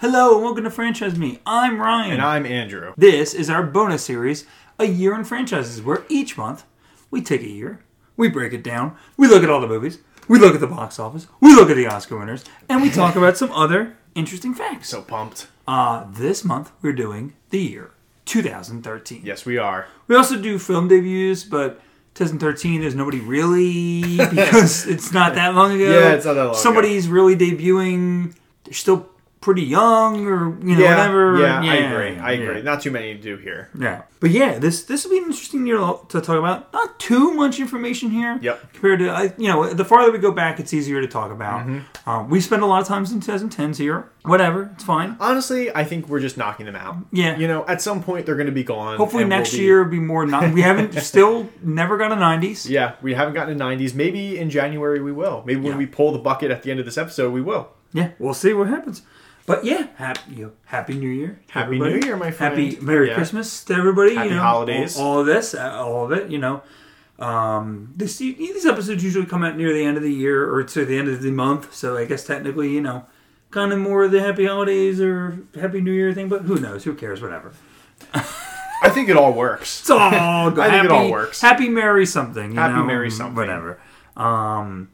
[0.00, 1.40] Hello and welcome to Franchise Me.
[1.44, 2.12] I'm Ryan.
[2.12, 2.94] And I'm Andrew.
[2.96, 4.46] This is our bonus series,
[4.78, 6.62] A Year in Franchises, where each month
[7.10, 7.80] we take a year,
[8.16, 9.98] we break it down, we look at all the movies,
[10.28, 13.16] we look at the box office, we look at the Oscar winners, and we talk
[13.16, 14.88] about some other interesting facts.
[14.88, 15.48] So pumped.
[15.66, 17.90] Uh, this month we're doing the year
[18.26, 19.22] 2013.
[19.24, 19.88] Yes, we are.
[20.06, 21.80] We also do film debuts, but
[22.14, 25.90] 2013 there's nobody really because it's not that long ago.
[25.90, 26.60] Yeah, it's not that long ago.
[26.60, 28.36] Somebody's really debuting.
[28.62, 29.08] They're still
[29.40, 31.40] pretty young, or you know yeah, whatever.
[31.40, 32.18] Yeah, I agree.
[32.18, 32.40] I yeah.
[32.40, 32.62] agree.
[32.62, 33.70] Not too many to do here.
[33.78, 36.72] Yeah, but yeah, this this will be an interesting year to talk about.
[36.72, 38.38] Not too much information here.
[38.42, 38.72] Yep.
[38.72, 41.66] Compared to I, you know, the farther we go back, it's easier to talk about.
[41.66, 42.08] Mm-hmm.
[42.08, 44.10] Um, we spend a lot of times in 2010s here.
[44.22, 45.16] Whatever, it's fine.
[45.20, 46.96] Honestly, I think we're just knocking them out.
[47.12, 47.38] Yeah.
[47.38, 48.98] You know, at some point they're going to be gone.
[48.98, 50.26] Hopefully and we'll next be- year will be more.
[50.26, 52.68] Not, we haven't still never got a 90s.
[52.68, 53.94] Yeah, we haven't gotten to 90s.
[53.94, 55.42] Maybe in January we will.
[55.46, 55.78] Maybe when Yeah.
[55.78, 57.68] we pull the bucket at the end of this episode, we will.
[57.92, 59.02] Yeah, we'll see what happens.
[59.48, 61.94] But yeah, happy you know, happy New Year, Happy everybody.
[62.00, 62.56] New Year, my friend.
[62.56, 63.14] Happy Merry Yeah.
[63.14, 64.14] Christmas to everybody.
[64.14, 64.96] Happy you know, holidays.
[64.96, 66.30] All, all of this, uh, all of it.
[66.30, 66.62] You know,
[67.18, 70.84] um, this these episodes usually come out near the end of the year or to
[70.84, 71.74] the end of the month.
[71.74, 73.06] So I guess technically, you know,
[73.50, 76.28] kind of more of the Happy Holidays or Happy New Year thing.
[76.28, 76.84] But who knows?
[76.84, 77.22] Who cares?
[77.22, 77.52] Whatever.
[78.14, 79.80] I think it all works.
[79.80, 79.98] It's all
[80.50, 80.60] good.
[80.60, 81.40] I think happy, it all works.
[81.40, 82.52] Happy Merry something.
[82.52, 83.34] You Happy know, Merry something.
[83.34, 83.80] Whatever.
[84.16, 84.90] Um,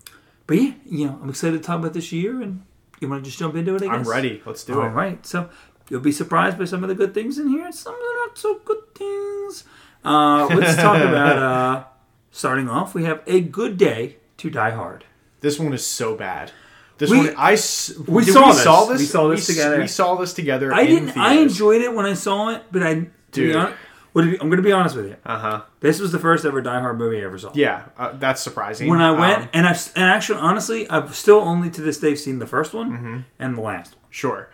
[0.47, 2.63] but yeah, you know, I'm excited to talk about this year, and
[3.05, 3.83] you want to just jump into it?
[3.83, 4.43] I I'm ready.
[4.47, 4.91] Let's do All it.
[4.91, 5.49] right, so
[5.89, 8.15] you'll be surprised by some of the good things in here, and some of the
[8.27, 9.65] not so good things.
[10.05, 11.39] Uh, let's talk about.
[11.39, 11.85] Uh,
[12.31, 15.05] starting off, we have a good day to die hard.
[15.41, 16.51] This one is so bad.
[16.99, 18.63] This We- one, I we saw we this.
[18.63, 18.99] saw this.
[19.01, 19.81] We saw this s- together.
[19.81, 20.73] We saw this together.
[20.73, 21.17] I didn't.
[21.17, 23.07] I enjoyed it when I saw it, but I.
[23.33, 23.57] Dude.
[23.57, 23.77] honest,
[24.17, 25.17] I'm going to be honest with you.
[25.27, 25.63] Uh huh.
[25.81, 27.51] This was the first ever Die Hard movie I ever saw.
[27.55, 28.89] Yeah, uh, that's surprising.
[28.89, 32.15] When I went, Um, and I've and actually, honestly, I've still only to this day
[32.15, 33.19] seen the first one Mm-hmm.
[33.39, 33.95] and the last.
[33.97, 34.05] one.
[34.11, 34.51] sure.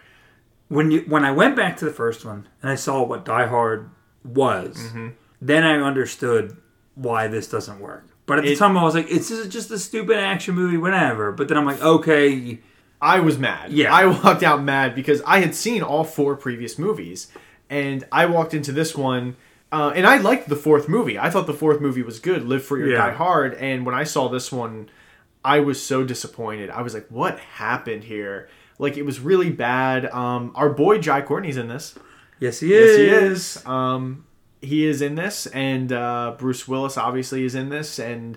[0.68, 3.46] When you when I went back to the first one and I saw what Die
[3.46, 3.90] Hard
[4.24, 5.08] was, Mm-hmm.
[5.42, 6.56] then I understood
[6.94, 8.06] why this doesn't work.
[8.26, 11.32] But at the time, I was like, "It's just- just a stupid action movie, whatever."
[11.32, 12.60] But then I'm like, "Okay,
[13.02, 13.72] I was mad.
[13.72, 13.92] Yeah.
[13.92, 17.28] I walked out mad because I had seen all four previous movies,
[17.68, 19.36] and I walked into this one,
[19.72, 21.18] uh, and I liked the fourth movie.
[21.18, 22.96] I thought the fourth movie was good, Live Free or Yeah.
[22.98, 23.54] Die Hard.
[23.54, 24.90] And when I saw this one,
[25.44, 26.70] I was so disappointed.
[26.70, 28.48] I was like, "What happened here?"
[28.78, 30.06] Like it was really bad.
[30.10, 31.94] Um, our boy Jai Courtney's in this.
[32.38, 32.98] yes, he is.
[32.98, 33.66] Yes, he is.
[33.66, 34.24] Um,
[34.62, 38.36] he is in this, and uh, Bruce Willis obviously is in this, and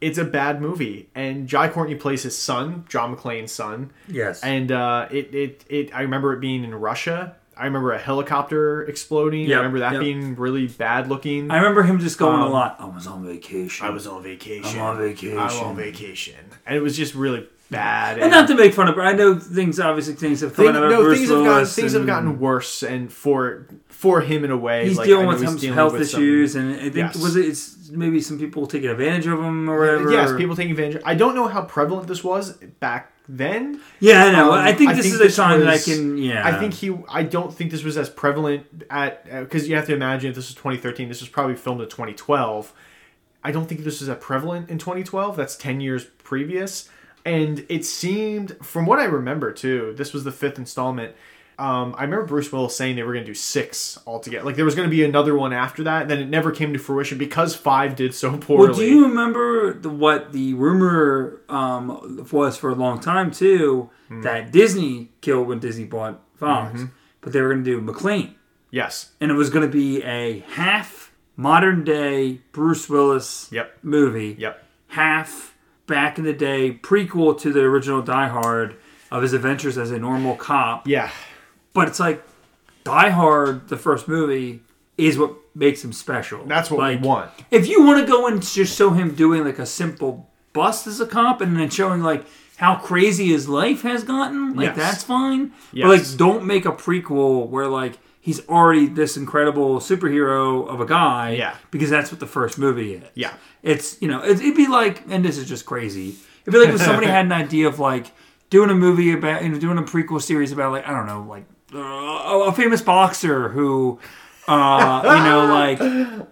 [0.00, 1.08] it's a bad movie.
[1.14, 5.94] And Jai Courtney plays his son, John McClane's son, Yes, and uh, it, it it
[5.94, 7.36] I remember it being in Russia.
[7.60, 9.42] I remember a helicopter exploding.
[9.46, 10.00] Yep, I remember that yep.
[10.00, 11.50] being really bad looking.
[11.50, 12.76] I remember him just going a Um, lot.
[12.78, 13.86] I was on vacation.
[13.86, 14.80] I was on vacation.
[14.80, 15.38] I'm on vacation.
[15.38, 18.18] I'm on vacation, and it was just really bad.
[18.18, 19.78] and not to make fun of, I know things.
[19.78, 23.66] Obviously, things have come Thing- no, things have gotten things have gotten worse, and for
[23.88, 26.22] for him in a way, He's like, dealing with he's some dealing health with some-
[26.22, 27.16] issues, and I think Yes.
[27.22, 27.44] was it?
[27.44, 30.10] It's maybe some people taking advantage of him or whatever.
[30.10, 31.02] Yes, people taking advantage.
[31.04, 33.80] I don't know how prevalent this was back then.
[34.00, 34.52] Yeah, I know.
[34.52, 36.18] Um, I think I this think is a this time that I can.
[36.18, 36.96] Yeah, I think he.
[37.08, 40.48] I don't think this was as prevalent at because you have to imagine if this
[40.48, 41.08] was 2013.
[41.08, 42.72] This was probably filmed in 2012.
[43.42, 45.36] I don't think this was as prevalent in 2012.
[45.36, 46.90] That's 10 years previous,
[47.24, 51.14] and it seemed, from what I remember too, this was the fifth installment.
[51.60, 54.44] Um, I remember Bruce Willis saying they were going to do six altogether.
[54.44, 56.02] Like there was going to be another one after that.
[56.02, 58.68] And then it never came to fruition because five did so poorly.
[58.68, 63.90] Well, do you remember the, what the rumor um, was for a long time too?
[64.08, 64.22] Hmm.
[64.22, 66.86] That Disney killed when Disney bought Fox, Mm-hmm.
[67.20, 68.34] but they were going to do McClane,
[68.70, 69.10] Yes.
[69.20, 73.78] and it was going to be a half modern day Bruce Willis Yep.
[73.82, 74.64] movie, Yep.
[74.88, 75.54] half
[75.86, 78.76] back in the day prequel to the original Die Hard
[79.10, 80.86] of his adventures as a normal cop.
[80.88, 81.10] Yeah.
[81.72, 82.22] But it's like
[82.84, 84.60] Die Hard, the first movie,
[84.98, 86.44] is what makes him special.
[86.44, 87.30] That's what like, we want.
[87.50, 91.00] If you want to go and just show him doing like a simple bust as
[91.00, 92.24] a cop, and then showing like
[92.56, 94.76] how crazy his life has gotten, like Yes.
[94.76, 95.52] that's fine.
[95.72, 95.86] Yes.
[95.86, 100.86] But like, don't make a prequel where like he's already this incredible superhero of a
[100.86, 101.32] guy.
[101.32, 101.56] Yeah.
[101.70, 103.08] Because that's what the first movie is.
[103.14, 103.32] Yeah.
[103.62, 106.16] It's you know it, it'd be like, and this is just crazy.
[106.42, 108.10] It'd be like if somebody had an idea of like
[108.50, 111.22] doing a movie about you know doing a prequel series about like I don't know
[111.28, 111.44] like
[111.74, 113.98] uh, a a famous boxer who
[114.48, 115.80] uh, you know like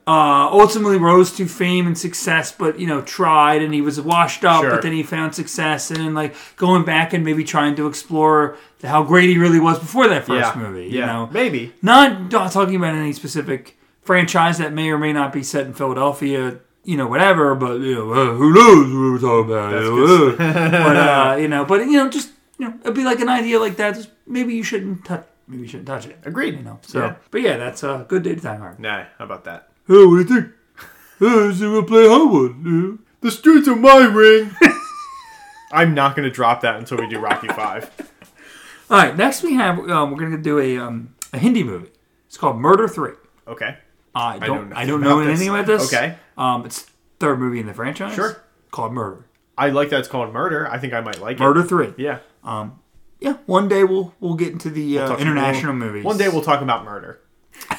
[0.07, 4.45] uh, ultimately rose to fame and success, but you know tried and he was washed
[4.45, 4.71] up, Sure.
[4.71, 8.57] but then he found success, and then like going back and maybe trying to explore
[8.83, 10.61] how great he really was before that first yeah.
[10.61, 10.87] movie.
[10.87, 11.01] Yeah.
[11.01, 11.73] You know, Maybe.
[11.83, 15.75] not, not talking about any specific franchise that may or may not be set in
[15.75, 17.55] Philadelphia, you know, whatever.
[17.57, 19.73] But you know, uh, who knows what we're talking about?
[19.83, 20.37] You know, uh.
[20.85, 23.59] but uh, you know, but you know, just you know, it'd be like an idea
[23.59, 23.95] like that.
[23.95, 25.27] Just maybe you shouldn't touch.
[25.47, 26.19] Maybe you shouldn't touch it.
[26.25, 26.57] Agreed.
[26.57, 26.79] You know.
[26.83, 27.15] So, Yeah.
[27.31, 28.79] but yeah, that's a good day to die hard.
[28.79, 29.71] Nah, how about that?
[29.89, 30.53] Oh, what do you think?
[31.59, 32.99] So we'll play Howard.
[33.23, 34.55] The streets are my ring.
[35.73, 37.91] I'm not going to drop that until we do Rocky Five.
[38.91, 41.91] All right, next we have um, we're gonna do a um, a Hindi movie.
[42.27, 43.13] It's called Murder Three.
[43.47, 43.77] Okay.
[44.15, 45.93] I know don't I, don't know about anything about this.
[45.93, 46.17] Okay.
[46.39, 46.87] Um, it's
[47.21, 48.15] third movie in the franchise.
[48.15, 48.43] Sure.
[48.71, 49.27] Called Murder.
[49.59, 50.69] I like that it's called Murder.
[50.71, 51.69] I think I might like Murder it.
[51.69, 51.93] Three.
[51.97, 52.21] Yeah.
[53.21, 53.35] Yeah.
[53.47, 56.05] One day we'll we'll get into the uh, international we'll- movies.
[56.05, 57.21] One day we'll talk about murder.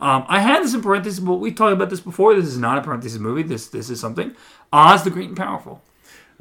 [0.00, 2.34] Um, I had this in parentheses, but we talked about this before.
[2.34, 3.42] This is not a parentheses movie.
[3.42, 4.34] This this is something.
[4.72, 5.82] Oz the Great and Powerful.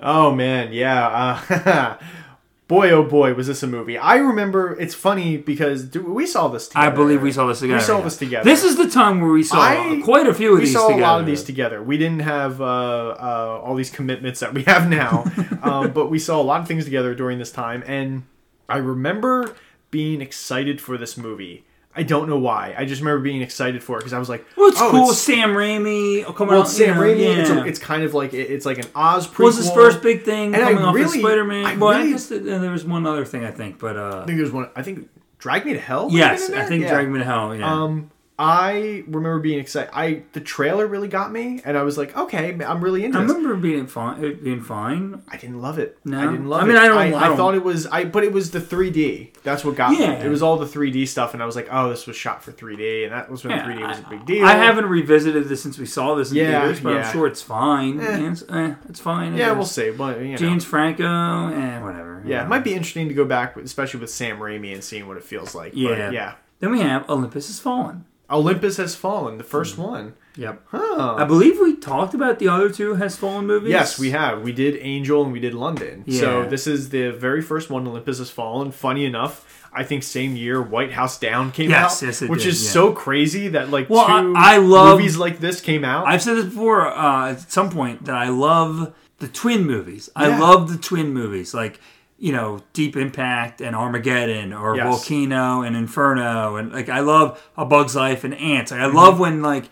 [0.02, 1.38] Oh man, yeah.
[1.50, 1.98] Uh,
[2.70, 3.98] boy, oh boy, was this a movie?
[3.98, 4.80] I remember.
[4.80, 6.70] It's funny because we saw this.
[6.70, 6.88] together.
[6.88, 7.80] I believe we saw this together.
[7.80, 8.46] We saw this together.
[8.46, 10.60] This is the time where we saw I- quite a few of these together.
[10.60, 11.02] we these saw together.
[11.02, 11.84] a lot of these together.
[11.84, 15.26] We didn't have uh, uh, all these commitments that we have now,
[15.64, 18.24] um, but we saw a lot of things together during this time, and
[18.70, 19.56] I remember
[19.92, 21.66] being excited for this movie.
[22.00, 22.74] I don't know why.
[22.78, 25.10] I just remember being excited for it because I was like, Well, it's oh, cool.
[25.10, 26.68] It's, Sam Raimi oh, coming well, out.
[26.68, 27.20] it's Sam know, Raimi.
[27.20, 27.42] Yeah.
[27.42, 29.40] It's, a, it's kind of like it- it's like an Oz prequel.
[29.44, 31.66] was his first big thing And I coming off of Spider Man.
[31.66, 34.26] I Well, I guess that, there was one other thing I think, but uh, I
[34.26, 34.70] think there's one.
[34.78, 35.10] I think
[35.40, 36.08] Drag Me to Hell.
[36.10, 36.94] yes, I think Yeah.
[36.94, 37.54] Drag Me to Hell.
[37.54, 37.70] Yeah.
[37.84, 39.90] Um, I remember being excited.
[39.94, 43.24] I the trailer really got me, and I was like, okay, I'm really into I
[43.24, 43.34] this.
[43.34, 44.24] remember being fine.
[44.24, 45.22] It being fine.
[45.28, 45.98] I didn't love it.
[46.06, 46.18] No?
[46.18, 46.64] I didn't love it.
[46.64, 46.80] I mean, it.
[46.82, 47.86] I don't- I, I don't- thought it was.
[47.88, 49.34] I but it was the 3D.
[49.44, 50.20] That's what got Yeah.
[50.20, 50.26] me.
[50.26, 52.54] It was all the 3D stuff, and I was like, oh, this was shot for
[52.54, 54.46] 3D, and that was when Yeah, 3D was a I- big deal.
[54.46, 57.06] I haven't revisited this since we saw this in Yeah, theaters, but yeah.
[57.08, 58.00] I'm sure it's fine.
[58.00, 58.30] Eh.
[58.32, 59.36] It's, eh, it's fine.
[59.36, 59.92] Yeah, we'll see.
[59.92, 62.24] But you know, James Franco, eh, whatever.
[62.26, 65.18] yeah, it might be interesting to go back, especially with Sam Raimi, and seeing what
[65.18, 65.74] it feels like.
[65.76, 65.90] Yeah.
[65.90, 66.34] but yeah.
[66.62, 68.06] Then we have Olympus Has Fallen.
[68.32, 69.38] Olympus has fallen.
[69.38, 69.82] The first Hmm.
[69.84, 70.14] one.
[70.36, 70.62] Yep.
[70.72, 71.16] Huh.
[71.18, 73.72] I believe we talked about the other two Has Fallen movies.
[73.72, 74.42] Yes, we have.
[74.42, 76.06] We did Angel and we did London.
[76.10, 77.86] So this is the very first one.
[77.88, 78.72] Olympus has fallen.
[78.72, 82.44] Funny enough, I think same year White House Down came Yes, out, yes, it which
[82.44, 82.72] did, is yeah.
[82.72, 86.08] so crazy that like Well, two I- I love- movies like this came out.
[86.08, 90.10] I've said this before uh, at some point that I love the twin movies.
[90.16, 91.82] I love the twin movies, like
[92.20, 94.86] you know, Deep Impact and Armageddon, or Yes.
[94.88, 98.72] Volcano and Inferno, and like I love A Bug's Life and Ants.
[98.72, 98.82] Mm-hmm.
[98.84, 99.66] I love when like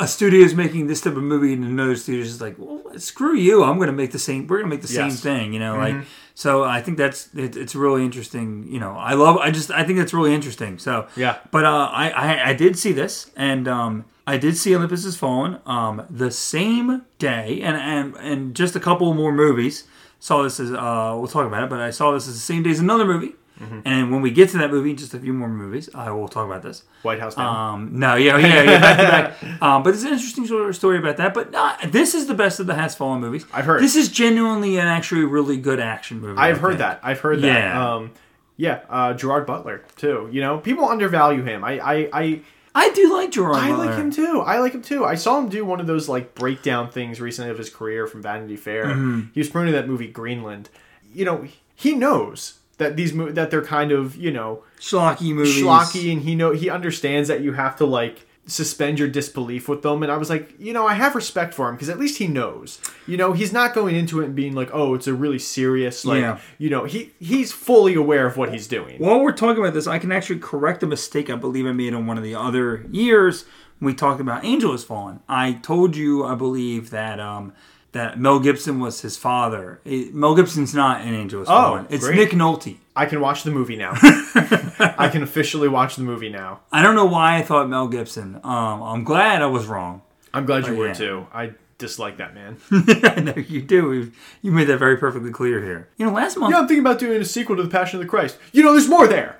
[0.00, 3.36] a studio is making this type of movie and another studio is like, well, screw
[3.36, 4.46] you, I'm going to make the same.
[4.48, 5.20] We're going to make the same Yes.
[5.20, 5.22] Mm-hmm.
[5.28, 5.96] thing, you know, like.
[6.34, 8.66] So I think that's it, it's really interesting.
[8.68, 9.36] You know, I love.
[9.36, 10.78] I just I think that's really interesting.
[10.78, 11.36] So Yeah.
[11.50, 15.14] but uh, I, I I did see this, and um, I did see Olympus Has
[15.14, 19.84] Fallen um, the same day, and and and just a couple more movies.
[20.22, 22.62] Saw this as uh, we'll talk about it, but I saw this as the same
[22.62, 23.34] day as another movie.
[23.60, 23.80] Mm-hmm.
[23.84, 26.46] And when we get to that movie, just a few more movies, I will talk
[26.46, 26.84] about this.
[27.02, 27.36] White House.
[27.36, 29.60] Um, no, yeah, yeah, yeah, back to back.
[29.62, 31.34] Um, but it's an interesting sort of story about that.
[31.34, 33.44] But uh, this is the best of the Has Fallen movies.
[33.52, 33.82] I've heard.
[33.82, 36.38] this is genuinely an actually really good action movie.
[36.38, 36.78] I I've heard think.
[36.78, 37.00] that.
[37.02, 37.46] I've heard that.
[37.46, 37.94] Yeah.
[37.94, 38.12] Um,
[38.56, 40.28] yeah, uh, Gerard Butler too.
[40.30, 41.64] You know, people undervalue him.
[41.64, 42.40] I, I, I,
[42.74, 43.56] I do like Gerard.
[43.56, 44.40] I like him too.
[44.40, 45.04] I like him too.
[45.04, 48.22] I saw him do one of those like breakdown things recently of his career from
[48.22, 48.86] Vanity Fair.
[48.86, 49.20] Mm-hmm.
[49.34, 50.70] He was promoting that movie Greenland.
[51.12, 55.62] You know, he knows that these mo- that they're kind of you know schlocky movies.
[55.62, 59.82] schlocky, and he know he understands that you have to like suspend your disbelief with
[59.82, 60.02] them.
[60.02, 62.26] And I was like, you know, I have respect for him because at least he
[62.26, 62.80] knows.
[63.06, 66.04] You know, he's not going into it and being like, oh, it's a really serious
[66.04, 66.20] like.
[66.20, 66.38] Yeah.
[66.58, 68.98] You know, he he's fully aware of what he's doing.
[68.98, 71.92] While we're talking about this, I can actually correct a mistake I believe I made
[71.92, 73.44] in one of the other years
[73.78, 75.20] when we talked about Angel Has Fallen.
[75.28, 77.52] I told you, I believe, that um,
[77.92, 79.80] that Mel Gibson was his father.
[79.84, 81.86] It- Mel Gibson's not in Angel Has Oh, Fallen.
[81.90, 82.16] It's great.
[82.16, 82.78] Nick Nolte.
[82.94, 83.92] I can watch the movie now.
[84.02, 86.60] I can officially watch the movie now.
[86.70, 88.36] I don't know why I thought Mel Gibson.
[88.44, 90.02] Um, I'm glad I was wrong.
[90.34, 90.92] I'm glad you Oh, were yeah.
[90.92, 91.26] too.
[91.32, 92.58] I dislike that man.
[92.70, 94.12] I know you do.
[94.42, 95.88] You made that very perfectly clear here.
[95.96, 98.04] You know, last month yeah, I'm thinking about doing a sequel to The Passion of
[98.04, 98.36] the Christ.
[98.52, 99.38] You know, there's more there.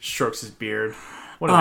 [0.00, 0.94] Strokes his beard.
[1.38, 1.60] What a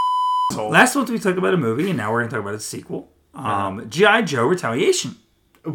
[0.52, 0.70] asshole.
[0.70, 2.60] last month we talked about a movie, and now we're going to talk about a
[2.60, 3.10] sequel.
[3.34, 5.16] Um, GI Joe Retaliation.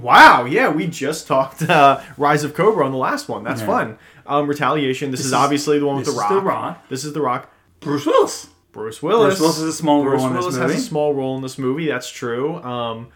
[0.02, 3.44] Wow, yeah, we just talked uh, Rise of Cobra on the last one.
[3.44, 3.98] That's fun.
[4.26, 5.10] Um, Retaliation.
[5.10, 6.28] This, is, is- obviously the one with the rock.
[6.30, 6.88] The Rock.
[6.88, 7.50] This is the Rock.
[7.80, 8.48] Bruce Willis.
[8.72, 9.38] Bruce Willis.
[9.38, 10.60] Bruce Willis has a small Bruce role in this movie.
[10.72, 11.86] has a small role in this movie.
[11.86, 12.56] That's true.
[12.62, 13.08] Um,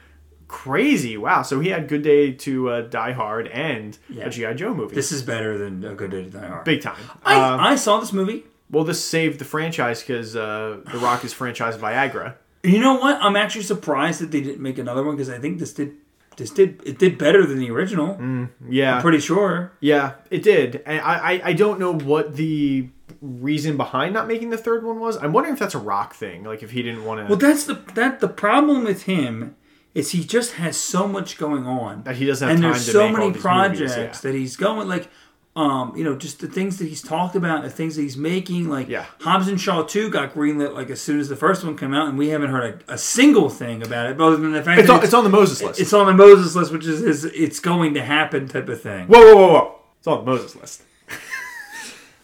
[0.47, 1.17] crazy.
[1.17, 1.43] Wow.
[1.43, 4.27] So he had Good Day to uh, Die Hard and Yeah.
[4.27, 4.95] a GI Joe movie.
[4.95, 6.65] This is better than A Good Day to Die Hard.
[6.65, 6.97] big time.
[7.25, 8.45] I, Uh, I saw this movie.
[8.71, 12.35] well, this saved the franchise because uh, The Rock is franchised Viagra.
[12.63, 13.19] You know what?
[13.23, 15.93] I'm actually surprised that they didn't make another one because I think this did
[16.39, 18.15] this did it did better than the original.
[18.15, 18.49] Mm.
[18.69, 18.97] Yeah.
[18.97, 19.73] I'm pretty sure.
[19.81, 20.83] Yeah, it did.
[20.87, 22.89] And I, I, I don't know what the
[23.21, 25.17] reason behind not making the third one was.
[25.17, 26.45] I'm wondering if that's a rock thing.
[26.45, 27.27] Like if he didn't want to.
[27.27, 29.57] Well, that's the that the problem with him
[29.95, 32.87] is he just has so much going on, that he doesn't have and time there's
[32.87, 34.31] to so make all many these projects movies, yeah.
[34.31, 35.11] that he's going like.
[35.59, 38.69] Um, you know, just the things that he's talked about, the things that he's making.
[38.69, 39.07] Like Yeah.
[39.23, 42.09] Hobbs and Shaw two got greenlit like as soon as the first one came out,
[42.09, 44.89] and we haven't heard a, a single thing about it, other than the fact It's
[44.89, 45.81] that on, it's on the Moses list.
[45.81, 49.09] it's on the Moses list, which is, is it's going to happen type of thing.
[49.09, 49.75] whoa, whoa, whoa, whoa!
[49.99, 50.83] It's on the Moses list.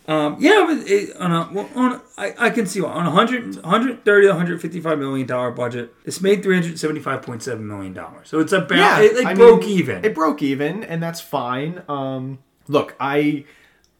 [0.06, 2.90] Um, yeah, but it, on a, well, on a, I, I can see why.
[2.90, 8.28] on a 100, 130 to 155 million dollar budget, it's made 375.7 million dollars.
[8.28, 10.04] So it's about it, like broke mean, even.
[10.04, 11.82] It broke even, and that's fine.
[11.88, 13.44] Um, look, I,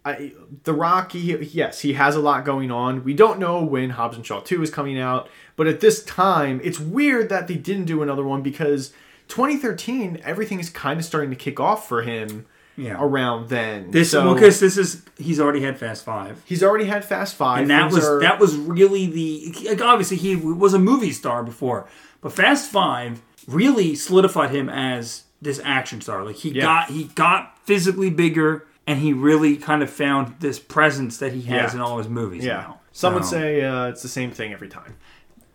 [0.05, 0.33] I,
[0.65, 1.13] The Rock.
[1.13, 3.05] He, yes, he has a lot going on.
[3.05, 6.61] We don't know when Hobbs and Shaw Two is coming out, but at this time,
[6.65, 8.93] it's weird that they didn't do another one because
[9.29, 12.47] 2013, everything is kind of starting to kick off for him.
[12.77, 12.97] Yeah.
[13.01, 16.43] Around then, this so because this is he's already had Fast Five.
[16.45, 19.81] he's already had Fast Five, and that Things was are- that was really the like
[19.81, 21.87] obviously he was a movie star before,
[22.21, 26.25] but Fast Five really solidified him as this action star.
[26.25, 26.63] Like he Yeah.
[26.63, 31.43] got he got physically bigger, and he really kind of found this presence that he
[31.43, 31.77] has Yeah.
[31.77, 32.45] in all his movies.
[32.45, 32.81] Yeah, now.
[32.93, 34.97] some would So, say uh, it's the same thing every time.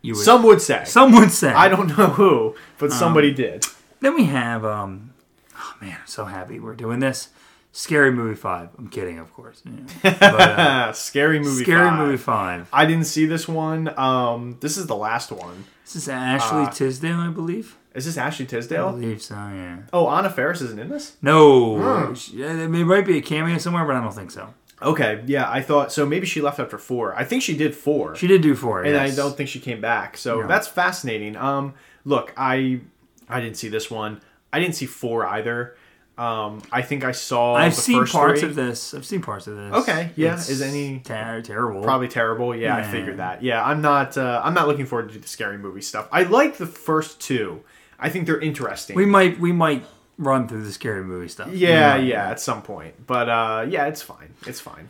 [0.02, 0.84] you would, Some would say.
[0.86, 1.52] some would say.
[1.54, 3.66] I don't know who, but Um, somebody did.
[4.02, 5.12] Then we have um,
[5.56, 7.30] oh man, I'm so happy we're doing this.
[7.72, 8.70] Scary Movie Five.
[8.80, 9.62] I'm kidding, of course.
[9.64, 10.16] Yeah.
[10.20, 11.64] But, uh, Scary movie.
[11.64, 12.00] Scary five.
[12.00, 12.68] Movie Five.
[12.74, 13.94] I didn't see this one.
[14.00, 15.66] Um, this is the last one.
[15.86, 17.78] This is Ashley Uh, Tisdale, I believe.
[17.96, 18.92] Is this Ashley I Tisdale?
[18.92, 19.34] believe so.
[19.36, 19.78] Yeah.
[19.92, 21.18] Oh, Anna Faris isn't in this.
[21.22, 22.14] No, Hmm.
[22.14, 24.54] She- uh, might be a cameo somewhere, but I don't think so.
[24.82, 26.06] Okay, yeah, I thought so.
[26.06, 27.14] Maybe she left after four.
[27.18, 29.12] I think she did four, She did do four, and yes.
[29.12, 30.16] I don't think she came back.
[30.18, 30.48] So No.
[30.48, 31.36] that's fascinating.
[31.36, 31.74] Um,
[32.06, 32.80] look, I
[33.28, 34.22] I didn't see this one.
[34.54, 35.76] I didn't see four either.
[36.18, 37.56] Um, I think I saw.
[37.56, 38.50] I've the seen first parts three.
[38.50, 38.94] of this.
[38.94, 39.74] I've seen parts of this.
[39.74, 41.82] Okay, yeah, is any- ter- terrible?
[41.84, 42.56] Probably terrible.
[42.56, 42.92] Yeah, I Yeah.
[42.92, 43.42] figured that.
[43.44, 44.18] Yeah, I'm not.
[44.18, 46.08] Uh, I'm not looking forward to the scary movie stuff.
[46.12, 47.62] I like the first two.
[48.00, 48.96] I think they're interesting.
[48.96, 49.86] We might we might
[50.18, 51.50] run through the scary movie stuff.
[51.54, 52.04] yeah, might.
[52.06, 53.06] yeah, at some point.
[53.08, 54.34] But uh, yeah, it's fine.
[54.46, 54.90] It's fine.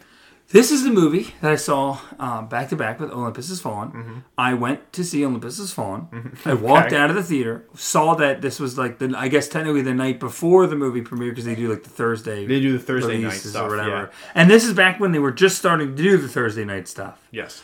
[0.51, 3.89] This is the movie that I saw uh, back to back with Olympus Has Fallen.
[3.92, 4.18] Mm-hmm.
[4.36, 6.08] I went to see Olympus Has Fallen.
[6.46, 6.98] I walked Okay.
[6.98, 10.20] out of the theater, saw that this was like the I guess technically the night
[10.20, 12.48] before the movie premiere because they do like the Thursday.
[12.48, 13.62] They do the Thursday night stuff.
[13.68, 13.89] or whatever.
[14.12, 14.32] Yeah.
[14.34, 17.22] And this is back when they were just starting to do the Thursday night stuff.
[17.30, 17.62] Yes.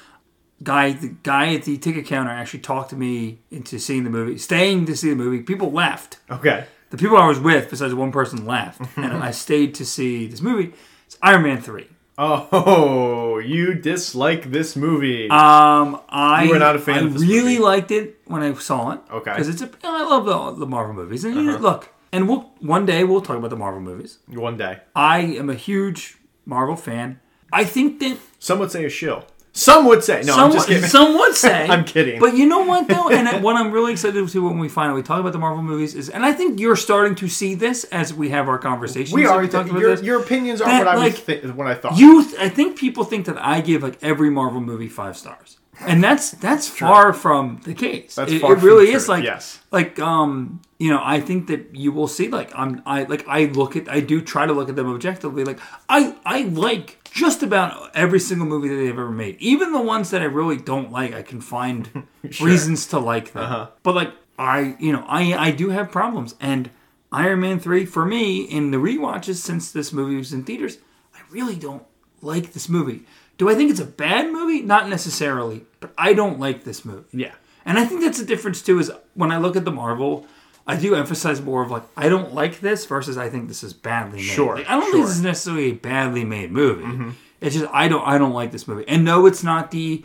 [0.63, 4.37] Guy the guy at the ticket counter actually talked to me into seeing the movie
[4.37, 6.65] staying to see the movie people left Okay.
[6.91, 10.41] the people i was with besides one person left and i stayed to see this
[10.41, 10.73] movie
[11.05, 15.29] it's iron man 3 Oh, you dislike this movie?
[15.29, 17.59] um i You were not a fan I of this really movie.
[17.59, 19.31] liked it when i saw it Okay.
[19.31, 19.37] Uh-huh.
[19.39, 22.85] because it's a i love the, the marvel movies and you look and we'll one
[22.85, 24.79] day we'll talk about the marvel movies One day.
[24.95, 27.19] i am a huge marvel fan
[27.51, 29.25] i think that Some would say a shill.
[29.55, 30.33] Some would say no.
[30.33, 30.83] some, I'm just kidding.
[30.83, 32.19] some would say I'm kidding.
[32.19, 35.01] But you know what though, and what I'm really excited to see when we finally
[35.01, 38.13] talk about the Marvel movies is, and I think you're starting to see this as
[38.13, 39.13] we have our conversations.
[39.13, 39.39] we are.
[39.39, 40.03] we about your, this.
[40.03, 41.97] your opinions are That, what I like, was th- what I thought.
[41.97, 45.57] You, th- I think people think that I give like every Marvel movie five stars,
[45.79, 48.15] and that's that's far from the case.
[48.15, 49.61] That's it, it really is like yes.
[49.71, 53.45] like um you know I think that you will see like I'm I like I
[53.45, 57.41] look at I do try to look at them objectively like I I like just
[57.41, 60.91] about every single movie that they've ever made even the ones that I really don't
[60.91, 62.05] like I can find
[62.41, 63.67] reasons to like them Uh-huh.
[63.83, 66.69] but like I you know I I do have problems and
[67.11, 70.77] Iron Man 3 for me in the rewatches since this movie was in theaters
[71.15, 71.83] I really don't
[72.21, 73.01] like this movie
[73.37, 77.07] do I think it's a bad movie not necessarily but I don't like this movie
[77.13, 77.33] yeah.
[77.65, 78.77] and I think that's the difference too.
[78.79, 80.27] Is when I look at the Marvel,
[80.67, 83.73] I do emphasize more of like I don't like this versus I think this is
[83.73, 84.23] badly made.
[84.25, 84.93] Sure, Like, I don't sure.
[84.93, 86.83] think this is necessarily a badly made movie.
[86.83, 87.09] Mm-hmm.
[87.41, 88.85] It's just I don't I don't like this movie.
[88.87, 90.03] And no, it's not the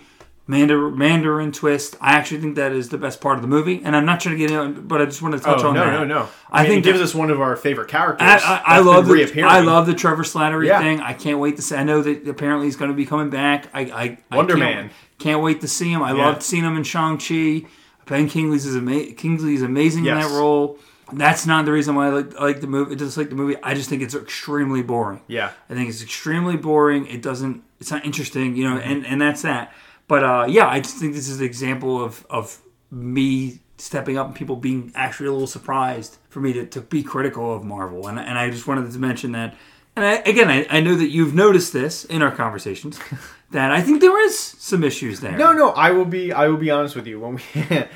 [0.48, 1.96] Mandar- Mandarin twist.
[2.00, 3.80] I actually think that is the best part of the movie.
[3.84, 5.74] And I'm not trying to get in, but I just want to touch Oh on
[5.74, 5.92] no, that.
[5.92, 6.28] no, no.
[6.50, 8.26] I, I, mean, think it gives that- us one of our favorite characters.
[8.26, 9.42] I, I, I love the.
[9.44, 10.80] I love the Trevor Slattery Yeah.
[10.80, 11.00] thing.
[11.00, 11.76] I can't wait to see.
[11.76, 13.68] I know that apparently he's going to be coming back.
[13.72, 14.90] I, I I Wonder can't, Man.
[15.20, 16.02] Can't wait to see him.
[16.02, 16.26] I Yeah.
[16.26, 17.68] loved seeing him in Shang Chi.
[18.10, 20.78] Ben Kingsley's is ama- Kingsley is amazing in that role.
[21.12, 22.96] That's not the reason why I like, I like the movie.
[22.96, 25.22] Just like the movie, I just think it's extremely boring.
[25.28, 25.52] Yeah.
[25.68, 27.06] I think it's extremely boring.
[27.06, 27.62] It doesn't.
[27.80, 28.78] It's not interesting, you know.
[28.78, 28.90] Mm-hmm.
[28.90, 29.72] And and that's that.
[30.08, 34.26] But uh, yeah, I just think this is an example of of me stepping up
[34.26, 38.08] and people being actually a little surprised for me to, to be critical of Marvel.
[38.08, 39.56] And and I just wanted to mention that.
[39.96, 42.98] And I, again, I, I know that you've noticed this in our conversations
[43.52, 45.36] that I think there is some issues there.
[45.36, 46.32] No, no, I will be.
[46.32, 47.18] I will be honest with you.
[47.20, 47.42] When we,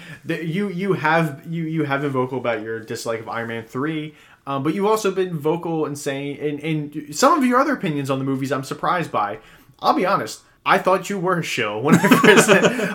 [0.24, 3.64] the, you, you have you you have been vocal about your dislike of Iron Man
[3.64, 4.14] three,
[4.46, 8.10] um, but you've also been vocal in saying in in some of your other opinions
[8.10, 8.50] on the movies.
[8.52, 9.38] I'm surprised by.
[9.80, 10.40] I'll be honest.
[10.66, 12.48] I thought you were a shill when I first.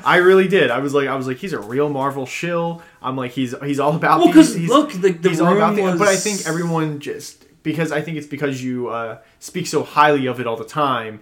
[0.05, 0.71] I really did.
[0.71, 2.81] I was like, I was like, he's a real Marvel shill.
[2.99, 4.19] I'm like, he's he's all about.
[4.21, 5.75] Well, these- 'cause look, the- the he's all about.
[5.77, 9.67] room The, but I think everyone just because I think it's because you uh, speak
[9.67, 11.21] so highly of it all the time.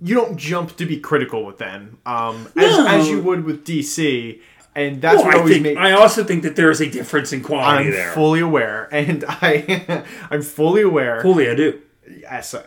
[0.00, 2.86] You don't jump to be critical with them, um, as, No.
[2.86, 4.40] as you would with DC,
[4.74, 5.78] and that's Well, what I, always think, makes.
[5.80, 8.12] I also think that there is a difference in quality I'm there.
[8.12, 11.22] fully aware, and I I'm fully aware.
[11.22, 11.80] Fully, I do.
[12.20, 12.54] Yes.
[12.54, 12.62] I-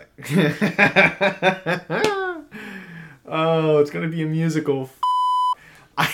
[3.27, 4.89] oh, it's gonna be a musical.
[5.97, 6.09] I,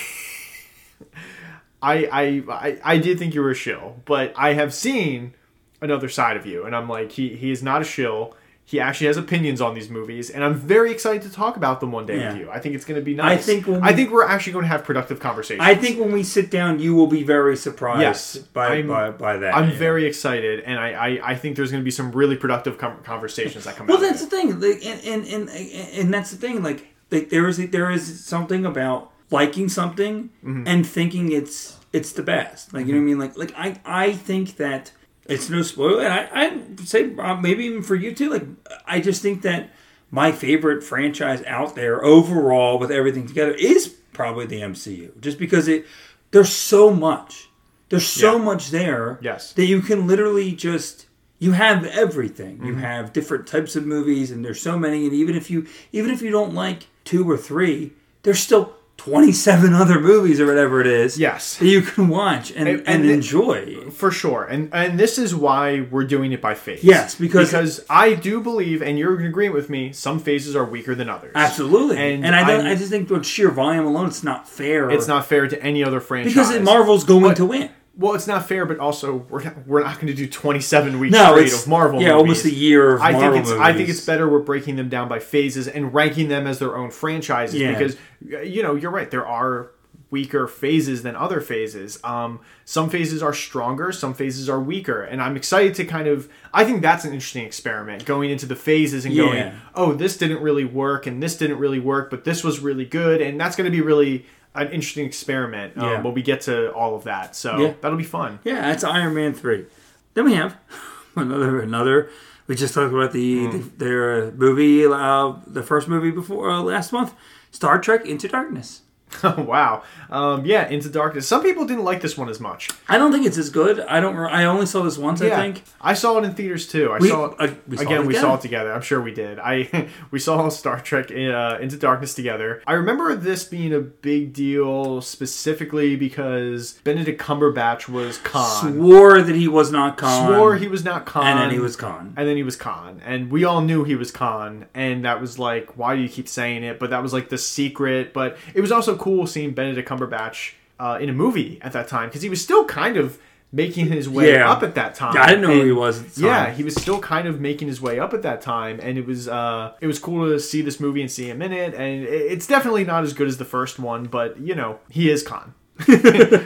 [1.82, 5.34] I, I, I, I did think you were a shill, but I have seen
[5.80, 8.34] another side of you, and I'm like, he, he is not a shill.
[8.68, 11.92] He actually has opinions on these movies, and I'm very excited to talk about them
[11.92, 12.32] one day Yeah.
[12.32, 12.50] with you.
[12.50, 13.38] I think it's going to be nice.
[13.38, 15.64] I think when I think we're actually going to have productive conversations.
[15.64, 19.36] I think when we sit down, you will be very surprised Yes, by, by by
[19.36, 19.54] that.
[19.54, 19.78] I'm Yeah.
[19.78, 22.98] very excited, and I, I, I think there's going to be some really productive com-
[23.04, 26.64] conversations that come Well, that's the thing, like, and, and and and that's the thing.
[26.64, 30.66] Like, like there is there is something about liking something Mm-hmm.
[30.66, 32.74] and thinking it's it's the best.
[32.74, 33.18] Like, you know what I mean?
[33.20, 33.68] Like, like I
[34.06, 34.90] I think that
[35.28, 38.30] it's no spoiler, and I I say uh, maybe even for you too.
[38.30, 38.44] Like,
[38.86, 39.70] I just think that
[40.10, 45.68] my favorite franchise out there overall with everything together is probably the MCU, just because
[45.68, 45.86] it
[46.30, 47.48] there's so much.
[47.88, 48.42] There's so Yeah.
[48.44, 49.52] much there Yes.
[49.52, 51.06] that you can literally just
[51.38, 52.56] you have everything.
[52.56, 52.66] Mm-hmm.
[52.66, 55.04] You have different types of movies, and there's so many.
[55.04, 57.92] And even if you even if you don't like two or three,
[58.22, 61.18] there's still 27 other movies or whatever it is.
[61.18, 61.56] Yes.
[61.58, 63.90] that you can watch and and, And- and enjoy.
[63.90, 66.82] For sure, and and this is why we're doing it by phase.
[66.82, 70.64] Yes, because- because I do believe, and you're in agreement with me, some phases are
[70.64, 71.32] weaker than others.
[71.34, 72.60] Absolutely, and, And I don't.
[72.66, 74.90] I'm- I just think with sheer volume alone, it's not fair.
[74.90, 77.70] It's not fair to any other franchise because Marvel's going But- to win.
[77.98, 81.12] Well, it's not fair, but also we're not, we're not going to do 27 weeks
[81.12, 82.00] No, straight of Marvel.
[82.00, 82.20] Yeah, movies.
[82.20, 83.66] almost a year of I Marvel think it's movies.
[83.66, 86.76] I think it's better we're breaking them down by phases and ranking them as their
[86.76, 87.72] own franchises Yeah.
[87.72, 89.70] because you know you're right there are
[90.08, 91.98] weaker phases than other phases.
[92.04, 96.28] Um, some phases are stronger, some phases are weaker, and I'm excited to kind of.
[96.54, 99.24] I think that's an interesting experiment going into the phases and Yeah.
[99.24, 102.84] going, oh, this didn't really work and this didn't really work, but this was really
[102.84, 104.26] good, and that's going to be really
[104.56, 106.02] an interesting experiment um, Yeah.
[106.02, 107.36] when we get to all of that.
[107.36, 107.72] So Yeah.
[107.80, 108.38] that'll be fun.
[108.44, 109.66] Yeah, that's Iron Man three.
[110.14, 110.56] Then we have
[111.16, 112.10] another another.
[112.46, 113.52] We just talked about the, Mm.
[113.78, 117.12] the their movie, uh, the first movie before uh, last month,
[117.50, 118.82] Star Trek Into Darkness.
[119.22, 121.26] Oh wow, um, yeah, Into Darkness.
[121.28, 122.68] Some people didn't like this one as much.
[122.88, 123.80] I don't think it's as good.
[123.80, 124.16] I don't.
[124.16, 125.22] I only saw this once.
[125.22, 125.62] I think.
[125.80, 126.90] I saw it in theaters too.
[126.92, 128.00] I We- saw it uh, we saw again.
[128.02, 128.20] it we together.
[128.28, 128.72] saw it together.
[128.72, 129.38] I'm sure we did.
[129.38, 132.62] I we saw Star Trek uh, Into Darkness together.
[132.66, 138.74] I remember this being a big deal specifically because Benedict Cumberbatch was Khan.
[138.74, 140.26] Swore that he was not Khan.
[140.26, 142.12] Swore he was not Khan, and then he was Khan.
[142.16, 145.38] and then he was Khan, and we all knew he was Khan, and that was
[145.38, 146.78] like, why do you keep saying it?
[146.80, 148.12] But that was like the secret.
[148.12, 152.08] But it was also cool seeing Benedict Cumberbatch uh, in a movie at that time
[152.08, 153.18] because he was still kind of
[153.52, 154.50] making his way Yeah.
[154.50, 155.16] up at that time.
[155.16, 156.18] I didn't know who he was.
[156.18, 159.06] Yeah, he was still kind of making his way up at that time, and it
[159.06, 161.72] was uh, it was cool to see this movie and see him in it.
[161.74, 165.22] And it's definitely not as good as the first one, but you know he is
[165.22, 165.54] Khan,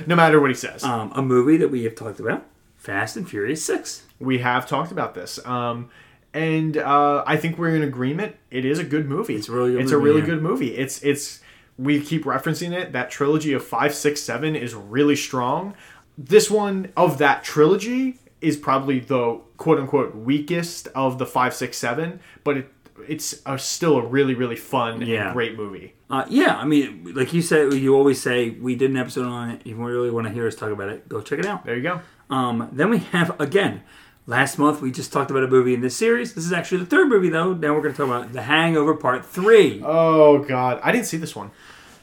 [0.07, 0.85] no matter what he says.
[0.85, 4.05] Um, a movie that we have talked about, Fast and Furious Six.
[4.21, 5.89] we have talked about this, um,
[6.35, 8.37] and uh, I think we're in agreement.
[8.51, 9.35] It is a good movie.
[9.37, 10.27] It's a really good It's movie, a really yeah.
[10.27, 10.77] good movie.
[10.77, 11.41] It's it's
[11.81, 12.93] we keep referencing it.
[12.93, 15.75] That trilogy of five, six, seven is really strong.
[16.19, 21.79] This one of that trilogy is probably the quote unquote weakest of the five, six,
[21.79, 22.73] seven, but it
[23.09, 25.27] it's a, still a really really fun Yeah.
[25.27, 25.95] and great movie.
[26.11, 29.51] Uh, yeah, I mean, like you said, you always say we did an episode on
[29.51, 29.61] it.
[29.61, 31.65] If you really want to hear us talk about it, go check it out.
[31.65, 32.01] There you go.
[32.29, 33.83] Um, then we have again.
[34.27, 36.35] Last month we just talked about a movie in this series.
[36.35, 37.55] This is actually the third movie though.
[37.55, 39.83] Now we're going to talk about The Hangover Part Three.
[39.85, 41.51] Oh God, I didn't see this one.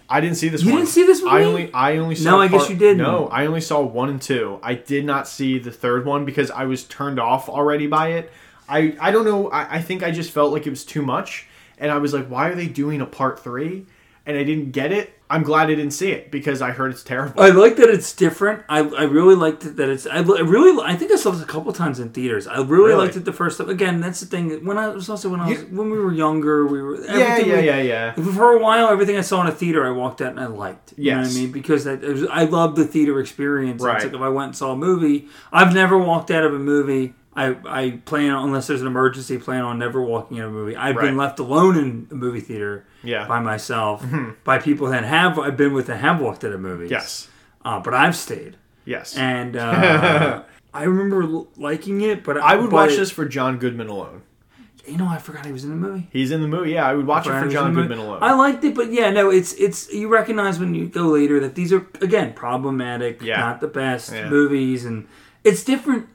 [0.10, 0.82] I didn't see this You one.
[0.82, 2.32] didn't see this I only I only saw.
[2.32, 3.00] No, I guess you didn't.
[3.00, 4.60] No, I only saw one and two.
[4.63, 8.32] I did not see the third one because I was turned off already by it.
[8.70, 9.50] I I don't know.
[9.50, 12.28] I, I think I just felt like it was too much, and I was like,
[12.28, 13.86] why are they doing a part three?
[14.27, 15.13] And I didn't get it.
[15.29, 17.41] I'm glad I didn't see it because I heard it's terrible.
[17.41, 18.63] I like that it's different.
[18.69, 20.05] I, I really liked it that it's.
[20.07, 20.81] I, I really.
[20.85, 22.45] I think I saw this a couple times in theaters.
[22.47, 23.05] I really, Really?
[23.05, 23.69] liked it the first time.
[23.69, 24.65] Again, that's the thing.
[24.65, 27.37] When I was also when I was You- when we were younger, we were yeah,
[27.39, 28.13] yeah, we- yeah, yeah.
[28.13, 30.93] For a while, everything I saw in a theater, I walked out and I liked.
[30.97, 31.51] You know what I mean?
[31.51, 33.81] Because that, was, I love the theater experience.
[33.81, 33.95] Right.
[33.95, 36.59] It's like if I went and saw a movie, I've never walked out of a
[36.59, 37.13] movie.
[37.38, 40.76] I, I plan on, unless there's an emergency, plan on never walking in a movie.
[40.76, 43.28] I've been left alone in a movie theater Yeah.
[43.28, 44.04] by myself,
[44.43, 46.89] by people that have I've been with that have walked out of movies.
[46.89, 47.28] Yes.
[47.63, 48.58] Uh, but I've stayed.
[48.86, 49.15] Yes.
[49.15, 50.41] And uh,
[50.73, 54.23] I remember liking it, but I would but- watch this for John Goodman alone.
[54.88, 56.08] You know, I forgot he was in the movie.
[56.13, 56.71] He's in the movie.
[56.71, 58.19] Yeah, I would watch it for John Goodman alone.
[58.23, 61.56] I liked it, but yeah, no, it's it's you recognize when you go later that
[61.56, 63.38] these are again problematic, Yeah.
[63.41, 64.30] not the best Yeah.
[64.30, 65.06] movies, and
[65.43, 66.08] it's different.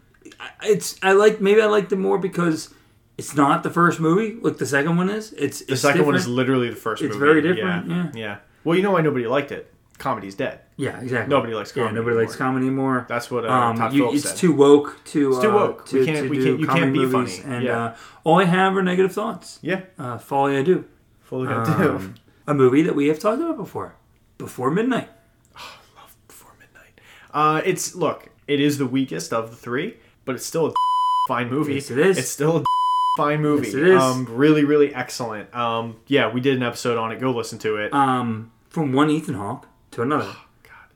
[0.43, 2.75] I- it's I like maybe I liked it more because
[3.19, 5.33] it's not the first movie like the second one is.
[5.35, 7.27] It's The second one is literally the first It's movie.
[7.27, 8.11] very different, Yeah.
[8.15, 8.37] yeah.
[8.65, 9.69] Well, you know why nobody liked it?
[9.99, 10.61] Comedy's dead.
[10.77, 11.31] yeah exactly.
[11.31, 13.07] Nobody likes Yeah, comedy nobody likes comedy anymore.
[13.09, 14.37] That's what uh, Um, you, it's said.
[14.37, 15.87] too woke to It's too uh, woke.
[15.87, 17.41] to, We can't- to we do can't- you can't be funny.
[17.45, 17.85] And Yeah.
[17.85, 19.59] uh, all I have are negative thoughts.
[19.63, 20.85] yeah, Uh, folly I do.
[21.31, 21.95] got to.
[21.97, 22.15] Um,
[22.49, 23.95] a movie that we have talked about before.
[24.39, 25.09] Before midnight.
[25.57, 27.01] Oh, love before midnight.
[27.33, 28.31] Uh, it's look.
[28.49, 30.73] It is the weakest of the three, but it's still a
[31.29, 31.75] fine movie.
[31.75, 32.19] Yes, it is.
[32.19, 32.65] It's still a
[33.17, 33.67] fine movie.
[33.67, 34.01] Yes, it is.
[34.03, 35.55] Um, really, really excellent.
[35.55, 37.21] Um, yeah, we did an episode on it.
[37.21, 37.93] Go listen to it.
[37.93, 40.33] Um, from one Ethan Hawke to another.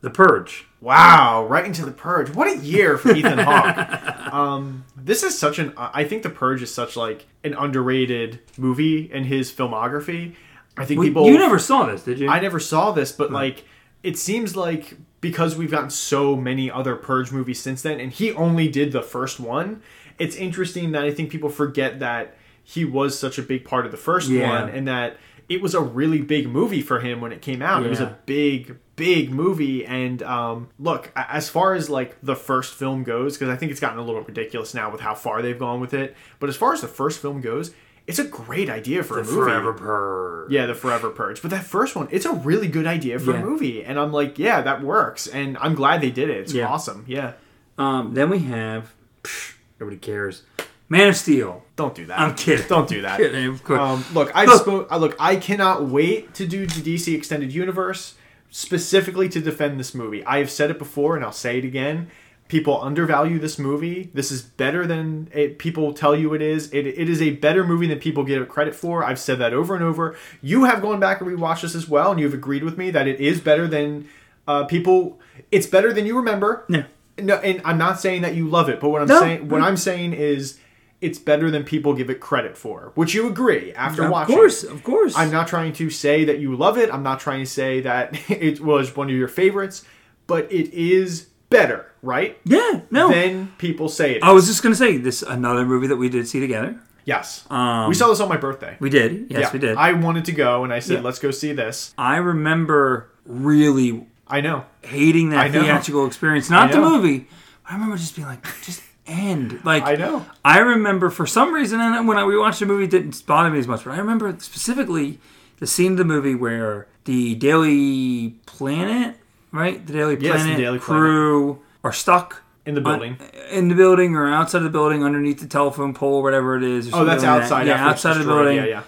[0.03, 0.67] The Purge.
[0.81, 2.31] Wow, right into the Purge.
[2.31, 4.13] What a year for Ethan Hawke.
[4.27, 5.73] Um, this is such an.
[5.79, 10.35] I think the Purge is such like an underrated movie in his filmography.
[10.77, 11.27] I think Well, people.
[11.29, 12.29] you never saw this, did you?
[12.29, 13.65] I never saw this, but like
[14.03, 14.95] it seems like
[15.27, 19.03] because we've gotten so many other Purge movies since then, and he only did the
[19.03, 19.83] first one.
[20.21, 23.91] It's interesting that I think people forget that he was such a big part of
[23.91, 24.49] the first Yeah.
[24.49, 25.17] one, and that
[25.49, 27.85] it was a really big movie for him when it came out.
[27.85, 32.75] It was a big, big movie, and um, look, as far as like the first
[32.75, 35.59] film goes, because I think it's gotten a little ridiculous now with how far they've
[35.59, 36.17] gone with it.
[36.39, 37.73] But as far as the first film goes,
[38.07, 39.35] it's a great idea for the a movie.
[39.37, 40.51] Forever Purge.
[40.53, 41.43] Yeah, the Forever Purge.
[41.43, 43.39] But that first one, it's a really good idea for Yeah.
[43.41, 43.85] a movie.
[43.85, 45.27] And I'm like, yeah, that works.
[45.27, 46.39] And I'm glad they did it.
[46.39, 46.69] It's Yeah.
[46.69, 47.05] awesome.
[47.09, 47.33] Yeah.
[47.79, 48.93] Um, then we have.
[49.25, 50.43] Psh, nobody cares.
[50.89, 51.65] Man of Steel.
[51.75, 52.21] Don't do that.
[52.21, 52.65] I'm kidding.
[52.69, 53.17] Don't do that.
[53.21, 53.81] Kidding, of course.
[53.81, 54.63] Um, look, I Look.
[54.63, 54.87] spoke.
[54.89, 58.15] I look, I cannot wait to do the DC extended universe
[58.51, 60.25] specifically to defend this movie.
[60.25, 62.09] I have said it before, and I'll say it again.
[62.49, 64.11] People undervalue this movie.
[64.15, 66.73] This is better than it, people tell you it is.
[66.73, 69.03] It, it is a better movie than people give it credit for.
[69.03, 70.17] I've said that over and over.
[70.43, 73.09] You have gone back and rewatched this as well, and you've agreed with me that
[73.09, 74.09] it is better than
[74.47, 75.19] uh, people.
[75.51, 76.65] It's better than you remember.
[76.69, 76.85] Yeah.
[77.19, 79.19] No, and I'm not saying that you love it, but what I'm No.
[79.21, 80.59] saying, what I'm saying is,
[81.01, 82.93] it's better than people give it credit for.
[82.95, 84.35] Which you agree after of watching.
[84.35, 84.71] Of course, it.
[84.71, 85.17] of course.
[85.17, 86.93] I'm not trying to say that you love it.
[86.93, 89.85] I'm not trying to say that it was one of your favorites,
[90.27, 92.39] but it is better, right?
[92.45, 93.11] Yeah, no.
[93.11, 94.23] Than people say it.
[94.23, 96.79] I was just gonna say this another movie that we did see together.
[97.05, 98.77] yes, Um, we saw this on my birthday.
[98.81, 99.27] We did.
[99.31, 99.77] Yes, yeah, we did.
[99.77, 101.01] I wanted to go, and I said, Yeah.
[101.03, 104.65] "Let's go see this." I remember really I know.
[104.83, 106.51] hating that theatrical experience.
[106.51, 107.29] Not the movie.
[107.69, 109.61] I remember just being like, just end.
[109.65, 110.27] Like I know.
[110.45, 113.59] I remember for some reason, and when I rewatched the movie, it didn't bother me
[113.61, 113.85] as much.
[113.85, 115.19] But I remember specifically
[115.59, 119.17] the scene of the movie where the Daily Planet,
[119.53, 123.17] right, the Daily Yes, the Planet Daily crew are stuck In the building.
[123.51, 126.93] in the building or outside of the building, underneath the telephone pole, whatever it is.
[126.93, 127.43] or Oh, that's like that.
[127.43, 127.67] outside.
[127.67, 128.83] Yeah, outside of the building Yeah, yeah.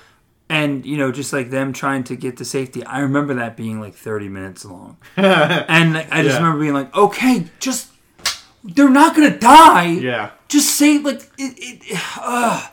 [0.51, 3.81] and you know just like them trying to get to safety i remember that being
[3.81, 6.42] like 30 minutes long and like, i just Yeah.
[6.42, 7.88] remember being like okay just
[8.64, 10.31] they're not gonna die Yeah.
[10.49, 12.66] just say like it, it uh,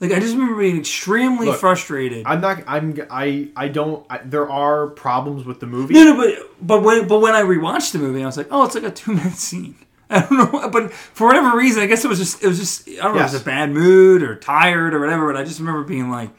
[0.00, 2.62] like i just remember being extremely Look, frustrated I'm not.
[2.66, 2.98] I'm.
[3.10, 3.48] I.
[3.56, 4.04] I don't.
[4.10, 5.94] I, there are problems with the movie.
[5.94, 8.64] no no but but when but when i rewatched the movie i was like oh
[8.64, 9.74] it's like a two minute scene
[10.10, 12.88] I don't know, but for whatever reason, I guess it was just it was just
[12.88, 13.32] I don't know, Yes.
[13.32, 15.32] it was a bad mood or tired or whatever.
[15.32, 16.30] But I just remember being like,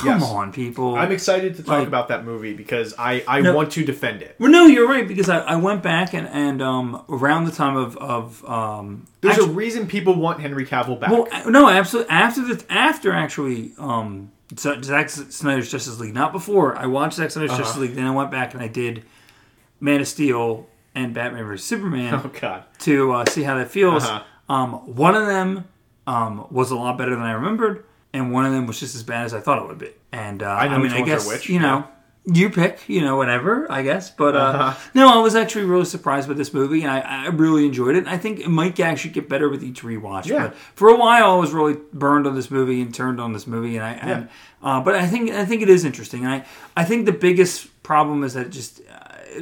[0.00, 0.22] "Come Yes.
[0.30, 3.22] on, people!" I'm excited to talk Like- about that movie because I.
[3.28, 3.54] I No.
[3.54, 4.34] want to defend it.
[4.38, 7.76] Well, no, you're right because I, I went back and and um around the time
[7.76, 11.10] of of um There's actu- a reason people want Henry Cavill back.
[11.10, 16.86] well no absolutely after the after actually um Zack Snyder's Justice League not before I
[16.86, 17.60] watched Zack Snyder's Uh-huh.
[17.60, 19.04] Justice League then I went back and I did
[19.80, 22.64] Man of Steel and Batman vs Superman oh God.
[22.80, 24.04] to uh, see how that feels.
[24.04, 24.22] Uh-huh.
[24.52, 25.64] Um, one of them
[26.06, 29.02] um, was a lot better than I remembered, and one of them was just as
[29.02, 29.90] bad as I thought it would be.
[30.12, 31.86] And uh, I, know mean, which I guess which, you know,
[32.26, 33.70] you pick, you know, whatever.
[33.70, 34.90] I guess, but uh, Uh-huh.
[34.94, 38.06] no, I was actually really surprised by this movie, and I, I really enjoyed it.
[38.06, 40.26] I think it might actually get better with each rewatch.
[40.26, 40.48] Yeah.
[40.48, 43.46] But for a while, I was really burned on this movie and turned on this
[43.46, 43.92] movie, and I.
[43.92, 44.28] And,
[44.62, 46.26] uh, but I think I think it is interesting.
[46.26, 46.44] I
[46.76, 48.82] I think the biggest problem is that it just.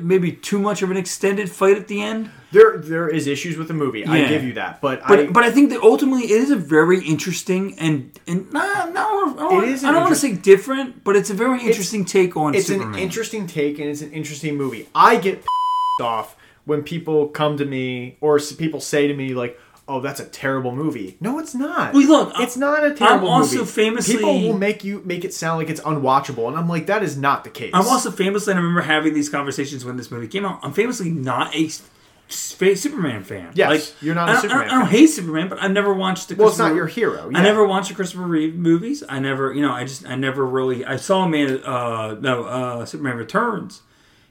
[0.01, 2.31] Maybe too much of an extended fight at the end.
[2.51, 4.07] There, there is issues with the movie.
[4.07, 6.57] I give you that, but, But I, but I think that ultimately it is a
[6.57, 10.35] very interesting and and nah, no, I don't, It is I don't want to say
[10.35, 12.95] different, but it's a very interesting take on it's Superman.
[12.95, 14.89] an interesting take and it's an interesting movie.
[14.95, 15.45] I get
[16.01, 20.25] off when people come to me or people say to me like, "Oh, that's a
[20.27, 21.95] terrible movie." No, it's not.
[21.95, 23.27] Well, look, it's not a terrible movie.
[23.33, 23.71] I'm also movie.
[23.71, 27.03] famously- people will make you make it sound like it's unwatchable, and I'm like, that
[27.03, 27.71] is not the case.
[27.75, 30.61] I'm also famously, and I remember having these conversations when this movie came out.
[30.63, 31.71] I'm famously not a
[32.31, 33.53] Superman fan.
[33.55, 35.71] Yes, like, you're not a I Superman I don't, I don't hate Superman, but I've
[35.71, 36.35] never watched the.
[36.37, 37.31] well, it's not your hero.
[37.35, 39.03] I never watched the Christopher Reeve movies.
[39.09, 40.85] I never, you know, I just, I never really.
[40.85, 43.81] I saw Man, uh, no, uh, Superman Returns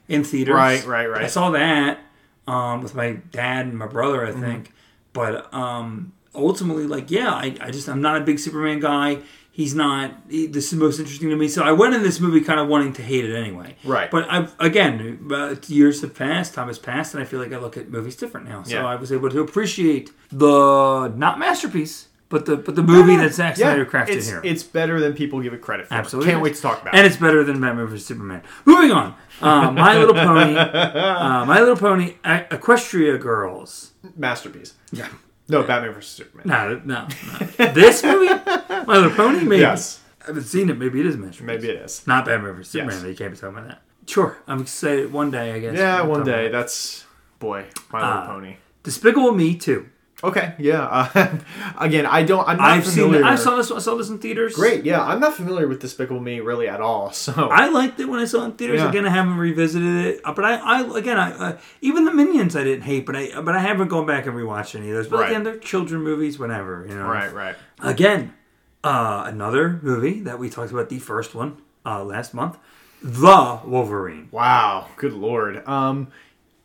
[0.08, 0.54] in theaters.
[0.54, 1.24] Right, right, right.
[1.24, 1.98] I saw that
[2.46, 4.44] um, with my dad and my brother, Mm-hmm.
[4.44, 4.72] I think.
[5.18, 9.18] But um, ultimately like, yeah, I, I just I'm not a big Superman guy.
[9.50, 10.12] He's not.
[10.30, 11.48] He, this is most interesting to me.
[11.48, 13.74] So I went in this movie kind of wanting to hate it anyway.
[13.82, 14.08] Right.
[14.08, 17.58] But I again, uh, years have passed, time has passed, and I feel like I
[17.58, 18.62] look at movies different now.
[18.62, 18.86] So Yeah.
[18.86, 23.56] I was able to appreciate the not masterpiece, but the but the movie that Zack
[23.56, 24.40] Snyder crafted it's, here.
[24.44, 25.94] It's better than people give it credit for.
[25.94, 26.30] Absolutely.
[26.30, 27.08] Can't wait to talk about and it.
[27.10, 28.42] it's better than Batman vs Superman.
[28.64, 29.14] Moving on.
[29.40, 30.56] Uh, My Little Pony.
[30.56, 32.14] Uh, My Little Pony.
[32.24, 33.92] A- Equestria Girls.
[34.16, 34.74] Masterpiece.
[34.92, 35.08] Yeah.
[35.48, 36.46] No, Batman vs Superman.
[36.46, 37.72] No, no, no.
[37.72, 39.44] This movie, My Little Pony.
[39.44, 39.60] Maybe.
[39.62, 40.00] Yes.
[40.22, 40.76] I haven't seen it.
[40.76, 41.46] Maybe it is a masterpiece.
[41.46, 42.06] Maybe it is.
[42.06, 42.96] Not Batman vs Superman.
[42.96, 43.04] Yes.
[43.06, 43.82] You can't be talking about that.
[44.06, 44.36] Sure.
[44.46, 45.12] I'm excited.
[45.12, 45.76] One day, I guess.
[45.76, 46.48] Yeah, one day.
[46.48, 47.04] That's
[47.38, 48.56] boy, My Little Uh, Pony.
[48.82, 49.88] Despicable Me too.
[50.24, 50.82] Okay, yeah.
[51.14, 51.38] Uh,
[51.78, 52.46] again, I don't.
[52.48, 53.14] I'm not I've seen.
[53.22, 53.70] I saw this.
[53.70, 54.54] I saw this in theaters.
[54.54, 55.00] Great, yeah.
[55.04, 57.12] I'm not familiar with Despicable Me really at all.
[57.18, 58.80] So I liked it when I saw it in theaters.
[58.80, 58.88] Yeah.
[58.88, 62.56] Again, I haven't revisited it, Uh, but I, I again, I uh, even the Minions
[62.56, 65.06] I didn't hate, but I, but I haven't gone back and rewatched any of those.
[65.08, 65.30] But Right.
[65.30, 67.06] again, they're children movies, whatever, you know.
[67.06, 67.56] right, right.
[67.80, 68.34] Again,
[68.82, 72.58] uh, another movie that we talked about the first one uh, last month,
[73.02, 74.28] The Wolverine.
[74.32, 75.66] Wow, good lord.
[75.68, 76.08] Um,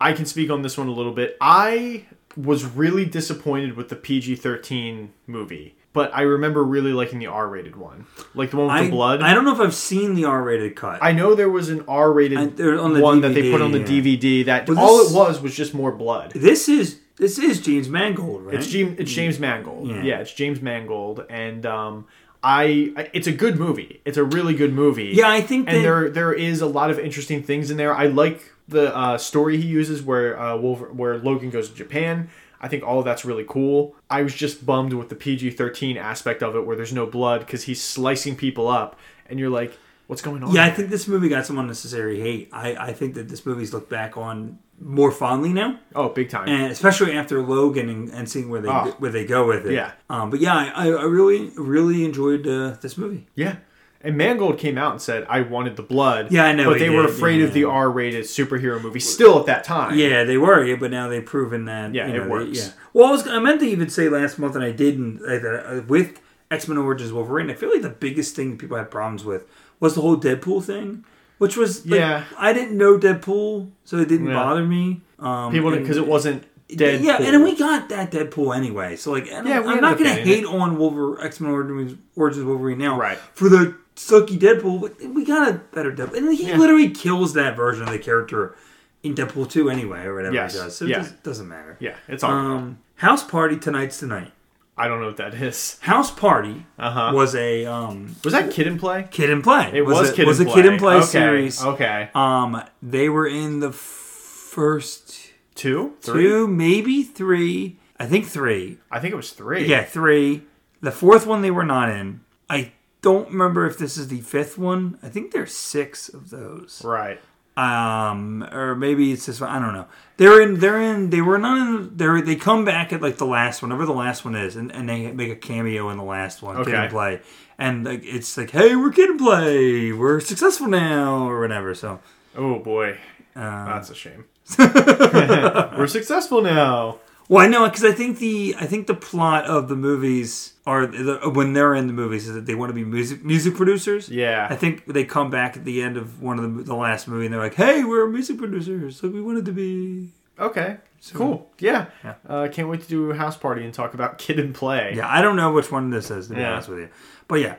[0.00, 1.36] I can speak on this one a little bit.
[1.40, 7.76] I was really disappointed with the PG-13 movie, but I remember really liking the R-rated
[7.76, 9.22] one, like the one with I, the blood.
[9.22, 10.98] I don't know if I've seen the R-rated cut.
[11.02, 13.72] I know there was an R-rated I- they're on the one that they put on
[13.72, 13.84] the yeah.
[13.86, 14.44] DVD.
[14.46, 16.32] That all this- it was was just more blood.
[16.34, 18.56] this is this is James Mangold, right?
[18.56, 19.88] It's James, it's James Mangold.
[19.88, 20.02] Yeah.
[20.02, 20.18] Yeah.
[20.20, 22.06] it's James Mangold, and um,
[22.42, 24.00] I, I it's a good movie.
[24.04, 25.12] It's a really good movie.
[25.14, 27.94] Yeah, I think and that- there there is a lot of interesting things in there.
[27.94, 32.28] I like the uh, story he uses where uh, Wolver- where Logan goes to Japan.
[32.60, 33.94] I think all of that's really cool.
[34.08, 37.40] I was just bummed with the PG thirteen aspect of it, where there's no blood
[37.40, 38.98] because he's slicing people up,
[39.28, 40.54] and you're like, what's going on?
[40.54, 42.48] Yeah, I think this movie got some unnecessary hate.
[42.52, 45.78] I, I think that this movie's looked back on more fondly now.
[45.94, 46.48] Oh, big time.
[46.48, 48.94] and especially after Logan and, and seeing where they Oh.
[48.98, 49.72] where they go with it.
[49.74, 49.92] Yeah.
[50.08, 53.26] Um, but yeah, I, I really really enjoyed uh, this movie.
[53.34, 53.56] Yeah.
[54.04, 56.30] And Mangold came out and said, I wanted the blood.
[56.30, 57.46] Yeah, I know But he they were afraid yeah.
[57.46, 59.96] of the R rated superhero movie still at that time.
[59.98, 61.94] Yeah, they were, yeah, but now they've proven that.
[61.94, 62.58] Yeah, you it know, they- works.
[62.58, 62.72] yeah.
[62.92, 65.20] Well, I, was, I meant to even say last month, and I didn't.
[65.24, 68.90] Uh, with X Men Origins Wolverine, I feel like the biggest thing that people had
[68.90, 69.46] problems with
[69.80, 71.04] was the whole Deadpool thing,
[71.38, 72.24] which was like, Yeah.
[72.38, 74.34] I didn't know Deadpool, so it didn't Yeah.
[74.34, 75.00] bother me.
[75.18, 77.00] Um, People, because it wasn't dead.
[77.02, 78.96] Yeah, and then we got that Deadpool anyway.
[78.96, 82.98] So like, Yeah, I'm, not gonna hate on Wolverine X Men Origins, Origins Wolverine now,
[82.98, 83.16] Right.
[83.32, 86.56] For the sucky Deadpool, but we got a better Deadpool, and he Yeah.
[86.56, 88.54] literally kills that version of the character
[89.02, 90.52] in Deadpool two anyway, or whatever Yes.
[90.54, 90.76] he does.
[90.76, 90.96] So Yeah.
[90.96, 91.76] it does, doesn't matter.
[91.80, 92.32] Yeah, it's all.
[92.32, 94.32] Um, House Party tonight's tonight.
[94.76, 95.78] I don't know what that is.
[95.82, 97.12] House Party Uh-huh.
[97.14, 99.06] was a um, Was that Kid and Play?
[99.10, 99.70] kid in play.
[99.72, 100.62] It was, a, Kid was and a Play.
[100.62, 101.04] kid in play okay.
[101.06, 101.62] series.
[101.64, 102.08] Okay.
[102.14, 105.92] Um, they were in the first Two?
[106.02, 106.22] Three?
[106.24, 107.76] two, maybe three.
[108.00, 108.78] I think three.
[108.90, 109.66] I think it was three.
[109.66, 110.42] Yeah, three.
[110.80, 112.20] The fourth one they were not in.
[112.50, 112.72] I
[113.04, 114.98] don't remember if this is the fifth one.
[115.02, 116.82] I think there's six of those.
[116.84, 117.20] Right.
[117.56, 119.50] Um, or maybe it's this one.
[119.50, 119.86] I don't know.
[120.16, 120.58] They're in.
[120.58, 121.10] They're in.
[121.10, 121.96] They were not in.
[121.96, 124.72] They they come back at like the last one, whatever the last one is, and,
[124.72, 126.56] and they make a cameo in the last one.
[126.56, 126.76] Kid Okay.
[126.82, 127.20] and play,
[127.56, 129.92] and like it's like, hey, we're kid and play.
[129.92, 131.74] We're successful now, or whatever.
[131.74, 132.00] So.
[132.36, 132.98] Oh boy,
[133.36, 134.24] Um, that's a shame.
[134.58, 136.98] We're successful now.
[137.28, 140.86] Well, I know because I think the I think the plot of the movies are
[140.86, 144.08] the, when they're in the movies is that they want to be music music producers.
[144.10, 144.46] Yeah.
[144.50, 147.24] I think they come back at the end of one of the, the last movie
[147.26, 150.78] and they're like, "Hey, we're music producers, like we wanted to be." Okay.
[151.12, 151.48] cool.
[151.60, 151.86] Yeah.
[152.02, 152.14] Yeah.
[152.28, 154.92] Uh, can't wait to do a house party and talk about Kid and Play.
[154.96, 156.52] Yeah, I don't know which one this is to be Yeah.
[156.52, 156.88] honest with you,
[157.28, 157.56] but yeah,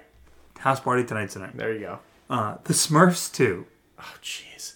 [0.59, 1.55] house party tonight tonight.
[1.57, 1.99] There you go.
[2.29, 3.65] Uh, the Smurfs too.
[3.99, 4.73] Oh jeez.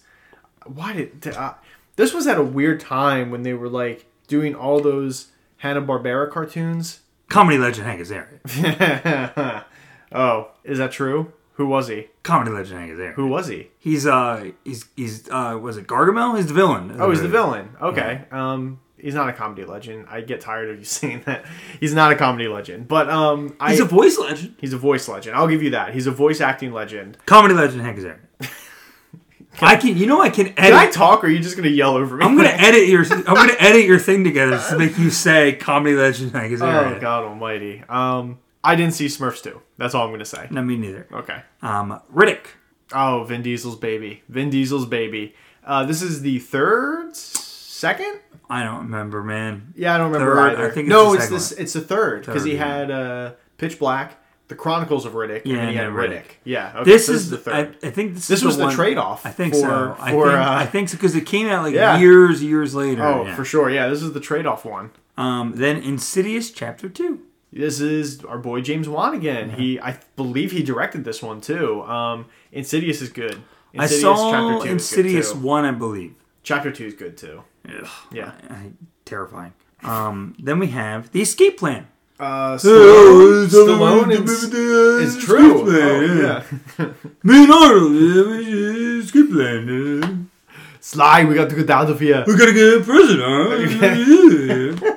[0.66, 1.54] Why did did, uh,
[1.96, 6.30] this was at a weird time when they were like doing all those Hanna Barbera
[6.30, 7.00] cartoons?
[7.28, 9.64] Comedy legend Hank Azaria.
[10.12, 11.32] oh, is that true?
[11.54, 12.06] Who was he?
[12.22, 13.12] Comedy legend Hank Azaria.
[13.14, 13.68] Who was he?
[13.78, 16.36] He's uh he's he's uh was it Gargamel?
[16.36, 16.96] He's the villain.
[16.98, 17.76] Oh, he's the villain.
[17.80, 18.22] Okay.
[18.30, 20.06] Um, he's not a comedy legend.
[20.08, 21.44] I get tired of you saying that.
[21.80, 24.54] He's not a comedy legend, but um, I, He's a voice legend.
[24.58, 25.36] he's a voice legend.
[25.36, 25.92] I'll give you that.
[25.92, 27.18] He's a voice acting legend.
[27.26, 28.20] Comedy legend Hank Azaria.
[29.62, 30.56] I can, you know, I can edit.
[30.56, 32.24] Can I talk, or are you just gonna yell over me?
[32.24, 33.04] I'm gonna edit your.
[33.12, 36.98] I'm gonna edit your thing together to make you say comedy legend Magazine." Oh.
[37.00, 37.82] God Almighty.
[37.88, 39.60] Um, I didn't see Smurfs 2.
[39.78, 40.48] That's all I'm gonna say.
[40.50, 41.06] No, me neither.
[41.12, 41.42] Okay.
[41.62, 42.46] Um, Riddick.
[42.92, 44.22] Oh, Vin Diesel's baby.
[44.28, 45.34] Vin Diesel's baby.
[45.64, 48.20] Uh, this is the third, second.
[48.48, 49.72] I don't remember, man.
[49.76, 50.66] Yeah, I don't remember Third, either.
[50.66, 51.52] I think it's no, the it's this.
[51.52, 52.66] It's the third because he yeah.
[52.66, 54.18] had uh, Pitch Black,
[54.50, 56.10] The Chronicles of Riddick, Yeah, and Riddick.
[56.10, 56.24] Riddick.
[56.44, 56.72] Yeah.
[56.80, 57.42] Okay, This so is the the.
[57.42, 57.76] third.
[57.84, 58.26] I, I think this.
[58.28, 59.96] This is was the one- trade-off I think for- so.
[59.98, 60.38] I for, think.
[60.38, 61.98] uh, I think so because it came out like Yeah.
[61.98, 63.02] years, years later.
[63.04, 63.34] oh, yeah.
[63.36, 63.70] for sure.
[63.70, 64.90] Yeah, this is the trade-off one.
[65.16, 67.20] Um, then Insidious Chapter Two.
[67.52, 69.50] This is our boy James Wan again.
[69.50, 71.82] He, I believe, he directed this one too.
[71.82, 73.40] Um, Insidious is good.
[73.72, 76.14] Insidious I saw Chapter Two is good, Insidious one, I believe.
[76.42, 77.44] Chapter Two is good too.
[77.68, 78.32] Ugh, Yeah.
[78.50, 78.72] I-
[79.04, 79.52] terrifying.
[79.84, 81.86] Um, then we have the Escape Plan.
[82.20, 85.64] Uh, Stallone, Stallone is, is true.
[85.66, 86.44] Oh,
[86.78, 86.86] yeah.
[87.22, 90.30] Me and Arnold, Escape Plan.
[90.80, 92.22] Sly, we got to get out of here.
[92.26, 94.96] We gotta get a prison, huh?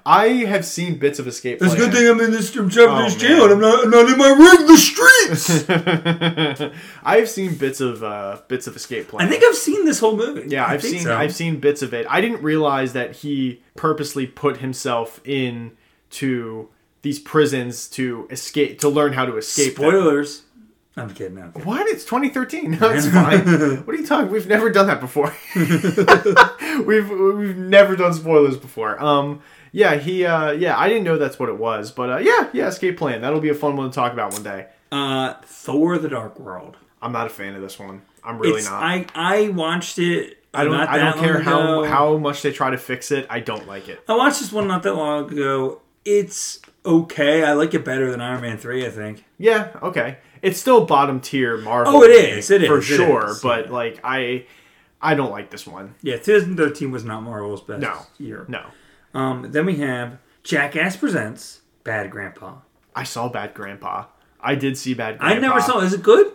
[0.06, 2.90] I have seen bits of Escape It's a good thing I'm in this I'm trapped
[2.90, 4.66] Oh, in this jail and I'm not I'm not in my room.
[4.66, 6.74] the streets.
[7.04, 9.26] I've seen bits of uh, bits of Escape Plan.
[9.26, 10.48] I think I've seen this whole movie.
[10.48, 11.16] Yeah, I've seen so.
[11.16, 12.04] I've seen bits of it.
[12.10, 15.72] I didn't realize that he purposely put himself in
[16.14, 16.68] to
[17.02, 19.76] these prisons to escape to learn how to escape.
[19.76, 19.84] them.
[19.84, 20.42] Spoilers.
[20.96, 21.38] I'm kidding.
[21.38, 21.62] Okay.
[21.62, 21.86] What?
[21.88, 22.78] It's 2013.
[22.80, 23.84] No, it's fine.
[23.84, 24.30] what are you talking?
[24.30, 25.34] We've never done that before.
[26.84, 29.02] we've we've never done spoilers before.
[29.02, 30.24] Um, yeah, he.
[30.24, 33.22] Uh, yeah, I didn't know that's what it was, but uh, yeah, yeah, Escape Plan.
[33.22, 34.66] That'll be a fun one to talk about one day.
[34.92, 36.76] Uh, Thor: The Dark World.
[37.02, 38.02] I'm not a fan of this one.
[38.22, 38.82] I'm really it's, not.
[38.82, 40.38] I I watched it.
[40.54, 40.74] I don't.
[40.74, 41.90] I don't care how ago.
[41.90, 43.26] how much they try to fix it.
[43.28, 44.02] I don't like it.
[44.08, 45.80] I watched this one not that long ago.
[46.04, 47.44] It's okay.
[47.44, 48.84] I like it better than Iron Man three.
[48.86, 49.24] I think.
[49.38, 50.18] Yeah, okay.
[50.42, 51.96] It's still bottom tier Marvel.
[51.96, 53.30] Oh, it is, it for it sure.
[53.30, 54.44] is, but like I,
[55.00, 55.94] I don't like this one.
[56.02, 58.00] Yeah, 2013 was not Marvel's best No.
[58.18, 58.44] year.
[58.48, 58.62] No,
[59.14, 62.56] Um, then we have Jackass presents Bad Grandpa.
[62.94, 64.04] I saw Bad Grandpa.
[64.38, 65.36] I did see Bad Grandpa.
[65.36, 65.80] I never saw.
[65.80, 66.30] Is it good?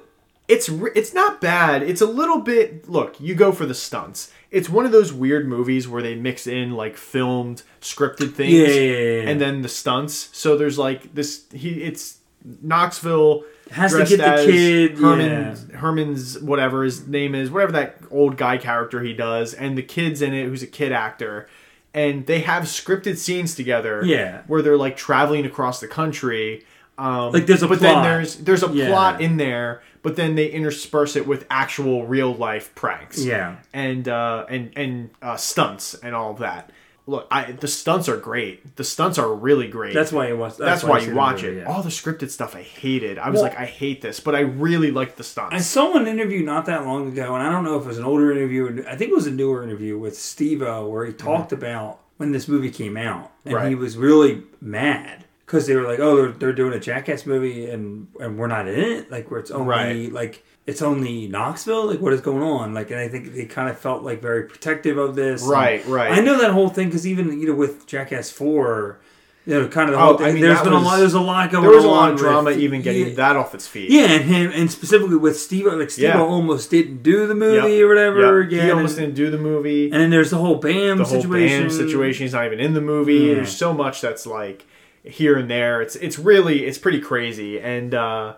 [0.47, 1.84] It's it's not bad.
[1.84, 2.89] It's a little bit.
[2.89, 4.34] Look, you go for the stunts.
[4.51, 8.67] It's one of those weird movies where they mix in like filmed, scripted things, Yeah,
[8.67, 10.29] yeah, yeah, and then the stunts.
[10.33, 11.45] So there's like this.
[11.53, 12.17] He it's
[12.62, 13.43] Knoxville.
[13.71, 18.57] Has to get the kid, Herman, Herman's whatever his name is, whatever that old guy
[18.57, 21.47] character he does, and the kid's in it who's a kid actor,
[21.93, 24.03] and they have scripted scenes together.
[24.03, 24.41] Yeah.
[24.47, 26.65] where they're like traveling across the country.
[26.97, 30.47] Um, Like, there's a but then there's there's a plot in there, but then they
[30.47, 33.23] intersperse it with actual real life pranks.
[33.23, 33.57] Yeah.
[33.73, 36.71] and uh, and and uh, stunts and all that.
[37.07, 38.75] Look, I, the stunts are great.
[38.75, 39.95] The stunts are really great.
[39.95, 40.57] That's why you watch.
[40.57, 41.62] That's, why I see you watch movie, it.
[41.62, 41.65] yeah.
[41.73, 43.17] All the scripted stuff I hated.
[43.17, 45.55] I was Well- like, I hate this, but I really liked the stunts.
[45.55, 47.97] I saw an interview not that long ago, and I don't know if it was
[47.97, 48.83] an older interview.
[48.88, 52.47] I think it was a newer interview with Steve-O where he talked about when this
[52.47, 53.69] movie came out, and Right.
[53.69, 57.67] he was really mad because they were like, "Oh, they're, they're doing a Jackass movie,
[57.69, 59.09] and and we're not in it.
[59.09, 60.13] Like, where it's only Right.
[60.13, 61.88] like it's only Knoxville.
[61.88, 62.75] Like, what is going on?
[62.75, 65.41] Like, and I think they kind of felt like very protective of this.
[65.41, 66.12] Right, And right.
[66.12, 68.99] I know that whole thing because even you know with Jackass Four.
[69.45, 70.27] You know, kind of the Oh, whole thing.
[70.27, 70.97] I mean, there's been a lot.
[70.97, 71.69] There's a lot going on.
[71.71, 73.89] there was a lot of drama with- even getting yeah, that off its feet.
[73.89, 76.21] yeah, and him, and specifically with Steve, like Steve Yeah.
[76.21, 77.81] almost didn't do the movie Yep.
[77.85, 78.47] or whatever Yep.
[78.47, 78.65] again.
[78.65, 79.85] he almost and, didn't do the movie.
[79.85, 81.62] and then there's the whole Bam the whole situation.
[81.62, 82.25] band situation.
[82.25, 83.13] He's not even in the movie.
[83.15, 83.35] Yeah.
[83.35, 84.67] There's so much that's like
[85.03, 85.81] here and there.
[85.81, 87.59] It's it's really it's pretty crazy.
[87.59, 88.35] And uh,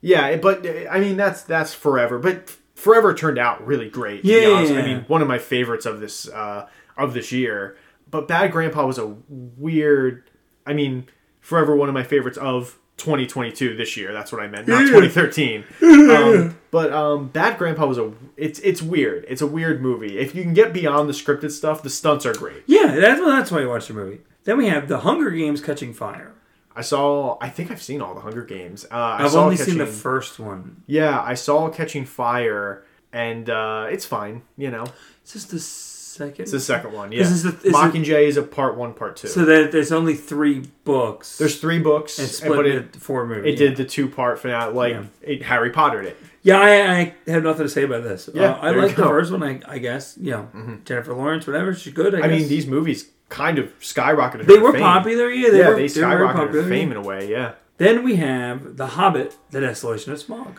[0.00, 2.18] yeah, but I mean that's that's forever.
[2.18, 4.24] But forever turned out really great.
[4.24, 7.76] Yeah, yeah, I mean one of my favorites of this uh, of this year.
[8.10, 10.30] But Bad Grandpa was a weird.
[10.66, 11.08] I mean,
[11.40, 14.12] forever one of my favorites of 2022 this year.
[14.12, 15.64] That's what I meant, not 2013.
[15.82, 18.12] um, but um, Bad Grandpa was a.
[18.36, 19.24] It's it's weird.
[19.28, 20.18] It's a weird movie.
[20.18, 22.62] If you can get beyond the scripted stuff, the stunts are great.
[22.66, 24.20] Yeah, that's that's why you watch the movie.
[24.44, 26.32] Then we have the Hunger Games Catching Fire.
[26.76, 27.38] I saw.
[27.40, 28.84] I think I've seen all the Hunger Games.
[28.90, 30.82] Uh, I I've saw only Catching, seen the first one.
[30.86, 34.42] Yeah, I saw Catching Fire, and uh, it's fine.
[34.56, 34.84] You know,
[35.24, 36.42] Is this the second?
[36.42, 37.12] it's the second one.
[37.12, 39.28] Yeah, This is the- is it- Mockingjay is a part one, part two.
[39.28, 41.38] so that there's only three books.
[41.38, 43.54] There's three books, and and split but it four movies.
[43.54, 45.04] it did the two part finale, like Yeah.
[45.22, 46.16] it Harry Pottered it.
[46.44, 48.28] Yeah, I, I have nothing to say about this.
[48.32, 49.42] Yeah, uh, I like the first one.
[49.42, 51.74] I, I guess you know Jennifer Lawrence, whatever.
[51.74, 52.14] She's good.
[52.14, 54.46] I, I mean, these movies kind of skyrocketed.
[54.46, 54.82] they her were fame.
[54.82, 55.30] popular.
[55.30, 55.74] Yeah, they yeah, were.
[55.74, 57.30] they they skyrocketed her fame in a way.
[57.30, 57.54] Yeah.
[57.78, 60.58] Then we have The Hobbit: The Desolation of Smaug.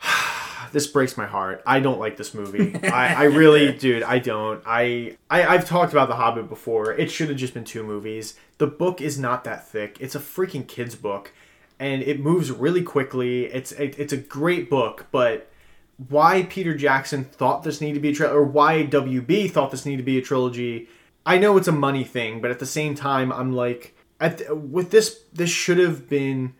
[0.72, 1.62] this breaks my heart.
[1.66, 2.76] I don't like this movie.
[2.84, 4.62] I, I really, dude, I don't.
[4.64, 6.92] I, I I've talked about The Hobbit before.
[6.92, 8.34] It should have just been two movies.
[8.58, 9.96] The book is not that thick.
[10.00, 11.32] It's a freaking kids book,
[11.78, 13.46] and it moves really quickly.
[13.46, 15.50] It's it, it's a great book, but
[16.08, 19.86] why Peter Jackson thought this needed to be a trilogy, or why WB thought this
[19.86, 20.88] needed to be a trilogy.
[21.26, 24.90] I know it's a money thing, but at the same time, I'm like, the, with
[24.90, 26.54] this, this should have been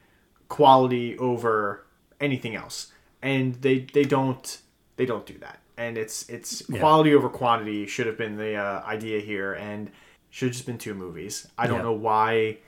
[0.49, 1.85] quality over
[2.21, 4.61] anything else and they they don't
[4.97, 8.83] they don't do that and it's it's quality over quantity should have been the uh,
[8.87, 9.91] idea here and
[10.31, 11.83] should have just been two movies i don't Yeah.
[11.85, 12.59] know why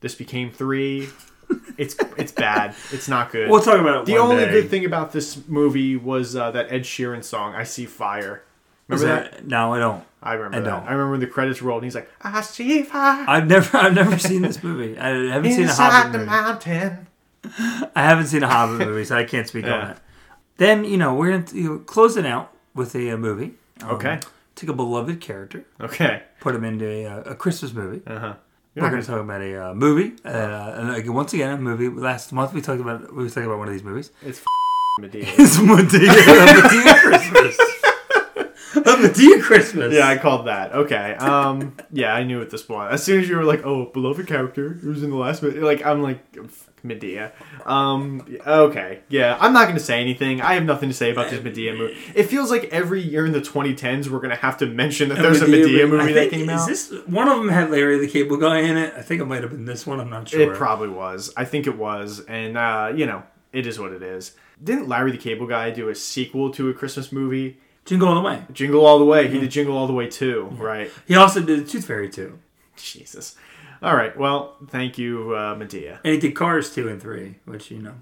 [0.00, 1.08] this became three
[1.78, 4.06] it's it's bad it's not good We'll talk about it.
[4.06, 4.50] the one only day.
[4.52, 8.42] good thing about this movie was uh, that ed sheeran song i see fire
[8.88, 9.44] Remember that?
[9.44, 10.04] No, I don't.
[10.22, 10.66] I remember I that.
[10.70, 10.82] don't.
[10.88, 13.94] I remember when the credits rolled and he's like, I see fire I've never, I've
[13.96, 14.96] never seen this movie.
[14.96, 16.30] I haven't seen a inside Hobbit the movie.
[16.30, 17.06] mountain.
[17.96, 19.74] I haven't seen a Hobbit movie, so I can't speak Yeah.
[19.74, 19.96] on it.
[20.58, 23.54] Then you know we're gonna you know, close it out with a, uh movie.
[23.82, 24.20] Um, Okay.
[24.54, 26.22] Take a beloved character, Okay.
[26.38, 28.02] put him into a, uh, a Christmas movie.
[28.06, 28.34] Uh huh.
[28.76, 30.28] We're going to talk about a uh, movie, uh,
[30.76, 31.88] and again, once again, a movie.
[31.88, 34.10] Last month we talked about we were talking about one of these movies.
[34.22, 34.42] It's
[35.00, 35.22] Madea.
[35.38, 37.58] It's Madea, Madea Christmas.
[38.76, 39.94] a Madea Christmas.
[39.94, 40.72] Yeah, I called that.
[40.74, 41.14] Okay.
[41.14, 41.74] Um.
[41.90, 42.92] Yeah, I knew at this point.
[42.92, 45.84] As soon as you were like, "Oh, beloved character who's in the last movie," like
[45.84, 47.32] I'm like, "F- Madea.
[47.66, 48.26] Um.
[48.46, 49.00] Okay.
[49.08, 50.40] Yeah, I'm not going to say anything.
[50.40, 51.96] I have nothing to say about this Madea movie.
[52.14, 55.18] It feels like every year in the 2010s we're going to have to mention that
[55.18, 56.68] there's a Madea movie that came is out.
[56.68, 58.94] This one of them had Larry the Cable Guy in it.
[58.96, 60.00] I think it might have been this one.
[60.00, 60.40] I'm not sure.
[60.40, 61.32] It probably was.
[61.36, 63.22] I think it was, and uh, you know,
[63.52, 64.32] it is what it is.
[64.62, 67.58] Didn't Larry the Cable Guy do a sequel to a Christmas movie?
[67.84, 68.42] Jingle All the Way.
[68.52, 69.28] Jingle All the Way.
[69.28, 70.90] He did Jingle All the Way too, right?
[71.06, 72.38] He also did Tooth Fairy too,
[72.76, 73.36] Jesus.
[73.82, 74.16] All right.
[74.16, 75.98] Well, thank you, uh, Madea.
[76.04, 77.94] and he did Cars two and three, which you know.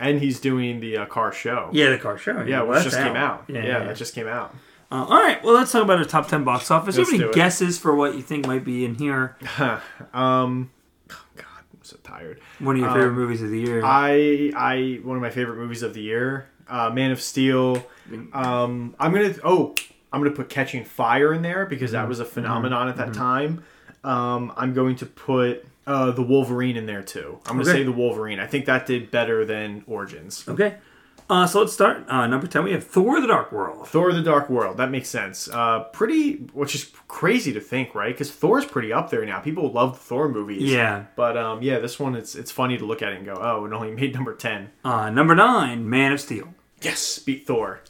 [0.00, 1.68] And he's doing the uh, car show.
[1.72, 2.42] Yeah, the car show.
[2.42, 3.44] Yeah, well, which just came out.
[3.48, 3.78] Yeah, yeah.
[3.84, 4.54] that just came out.
[4.90, 6.96] Uh, all right, well, let's talk about our top ten box office.
[6.96, 9.36] Do you have any guesses for what you think might be in here?
[10.12, 10.70] Um,
[11.10, 12.40] oh God, I'm so tired.
[12.58, 13.78] One of your favorite movies of the year.
[13.80, 17.86] Um, I, I, one of my favorite movies of the year, uh, Man of Steel.
[18.32, 19.74] Um, I'm gonna, oh,
[20.12, 22.02] I'm gonna put Catching Fire in there because Mm-hmm.
[22.02, 23.62] that was a phenomenon at that time.
[24.04, 27.38] Um, I'm going to put uh, the Wolverine in there too.
[27.46, 27.78] I'm gonna Okay.
[27.80, 28.40] say the Wolverine.
[28.40, 30.44] I think that did better than Origins.
[30.48, 30.76] okay,
[31.30, 32.04] uh, so let's start.
[32.08, 33.88] Uh, number ten, we have Thor: The Dark World.
[33.88, 34.76] Thor: The Dark World.
[34.76, 35.48] That makes sense.
[35.48, 38.12] Uh, pretty, which is crazy to think, right?
[38.14, 39.38] Because Thor's pretty up there now.
[39.40, 40.62] People love the Thor movies.
[40.62, 41.04] Yeah.
[41.16, 43.64] But um, yeah, this one it's it's funny to look at it and go, oh,
[43.64, 44.70] it only made number ten.
[44.84, 46.54] Uh, number nine, Man of Steel.
[46.80, 47.80] Yes, beat Thor.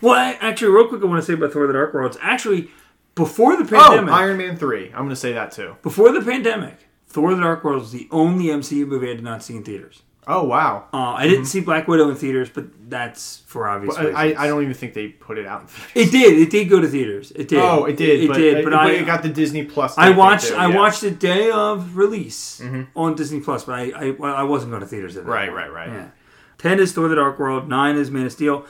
[0.00, 2.12] Well, I, actually, real quick, I want to say about Thor: The Dark World.
[2.12, 2.70] It's actually
[3.14, 4.12] before the Oh, pandemic.
[4.14, 4.88] Iron Man three.
[4.88, 5.76] I'm gonna say that too.
[5.82, 9.42] before the pandemic, Thor: The Dark World was the only MCU movie I did not
[9.42, 10.02] see in theaters.
[10.26, 10.86] Oh wow.
[10.94, 14.16] Uh, I didn't see Black Widow in theaters, but that's for obvious I, reasons.
[14.18, 15.68] I, I don't even think they put it out.
[15.96, 16.38] It did.
[16.38, 17.32] It did go to theaters.
[17.32, 17.58] It did.
[17.58, 18.20] Oh, it did.
[18.20, 18.54] It, but, did.
[18.58, 19.98] uh, But, but I it got the Disney Plus.
[19.98, 20.46] I watched.
[20.48, 20.76] too, I yeah.
[20.76, 22.62] watched the day of release
[22.94, 25.56] on Disney Plus, but I I, I wasn't going to theaters at that Right, point.
[25.56, 25.88] right, right.
[25.88, 26.08] Yeah.
[26.58, 27.68] Ten is Thor: The Dark World.
[27.68, 28.64] Nine is Man of Steel.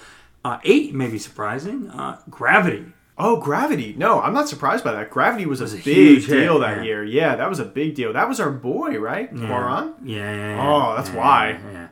[0.44, 1.90] Uh, eight may be surprising.
[1.90, 2.86] Uh, Gravity.
[3.18, 3.94] Oh, Gravity.
[3.96, 5.10] No, I'm not surprised by that.
[5.10, 6.82] Gravity was, was a a big huge hit, deal that yeah.
[6.82, 7.04] year.
[7.04, 8.12] Yeah, that was a big deal.
[8.12, 9.32] That was our boy, right?
[9.32, 9.94] Cuarón.
[10.02, 10.16] Yeah.
[10.18, 11.50] yeah, yeah, Oh, that's yeah, why.
[11.50, 11.88] yeah, yeah.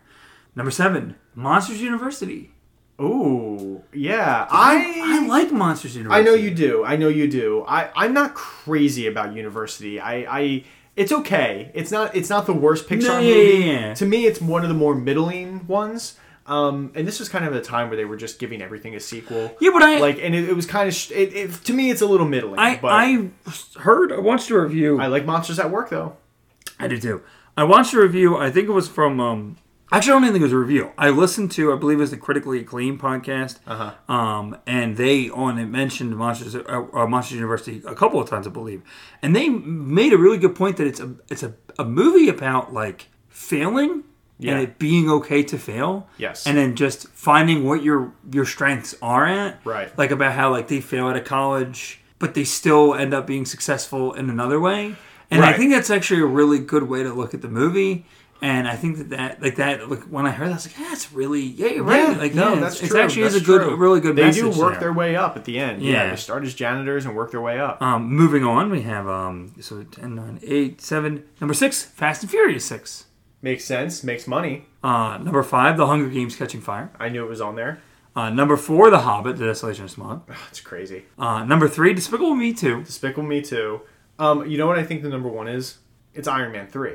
[0.57, 2.53] Number seven, Monsters University.
[3.01, 4.47] Ooh, yeah.
[4.51, 6.21] I I like Monsters University.
[6.21, 6.85] I know you do.
[6.85, 7.65] I know you do.
[7.67, 9.99] I I'm not crazy about University.
[10.01, 10.65] I I
[10.97, 11.71] it's okay.
[11.75, 13.53] It's not it's not the worst Pixar No, yeah, movie.
[13.59, 13.95] yeah, yeah.
[13.95, 16.19] To me, it's one of the more middling ones.
[16.47, 19.01] Um, and this was kind of a time where they were just giving everything a
[19.01, 19.55] sequel.
[19.61, 21.91] Yeah, but I Like, and it, it was kind of sh- it, it, to me,
[21.91, 22.59] it's a little middling.
[22.59, 23.29] I but I
[23.79, 25.01] heard I watched a review.
[25.01, 26.17] I like Monsters at Work though.
[26.79, 27.23] I do too.
[27.57, 28.37] I watched a review.
[28.37, 29.21] I think it was from.
[29.21, 29.59] Um,
[29.93, 30.93] actually, I don't even think it was a review.
[30.97, 33.59] I listened to, I believe it was the Critically Acclaimed podcast.
[33.67, 34.13] Uh-huh.
[34.13, 38.47] Um, and they on it mentioned Monsters, uh, uh, Monsters University a couple of times,
[38.47, 38.83] I believe.
[39.23, 42.73] And they made a really good point that it's a it's a, a movie about
[42.73, 44.05] like failing
[44.41, 44.53] Yeah.
[44.55, 46.09] and it being okay to fail.
[46.19, 46.47] Yes.
[46.47, 49.61] And then just finding what your your strengths are at.
[49.65, 49.97] Right.
[49.99, 53.45] Like about how like they fail out of college, but they still end up being
[53.45, 54.97] successful in another way.
[55.31, 58.05] And I think that's actually a really good way to look at the movie.
[58.43, 60.79] And I think that that like that like when I heard that I was like,
[60.79, 62.17] yeah, that's really yeah, you're right.
[62.17, 63.01] like no, yeah, that's it's, true.
[63.01, 63.77] actually is a good, true.
[63.77, 64.81] really good They do work there.
[64.81, 65.83] their way up at the end.
[65.83, 66.05] Yeah.
[66.05, 66.11] Yeah.
[66.11, 67.83] they start as janitors and work their way up.
[67.83, 71.25] Um, moving on, we have um, so 10, 9, 8, 7.
[71.41, 73.05] Number six, Fast and Furious six.
[73.43, 74.05] Makes sense.
[74.05, 74.67] Makes money.
[74.83, 76.91] Uh, number five, The Hunger Games Catching Fire.
[76.99, 77.81] I knew it was on there.
[78.15, 80.23] Uh, number four, The Hobbit, The Desolation of Smaug.
[80.29, 81.05] Ugh, it's crazy.
[81.19, 82.83] Uh, number three, Despicable Me 2.
[82.83, 83.81] Despicable Me 2.
[84.19, 85.79] Um, you know what I think the number one is?
[86.13, 86.95] It's Iron Man three.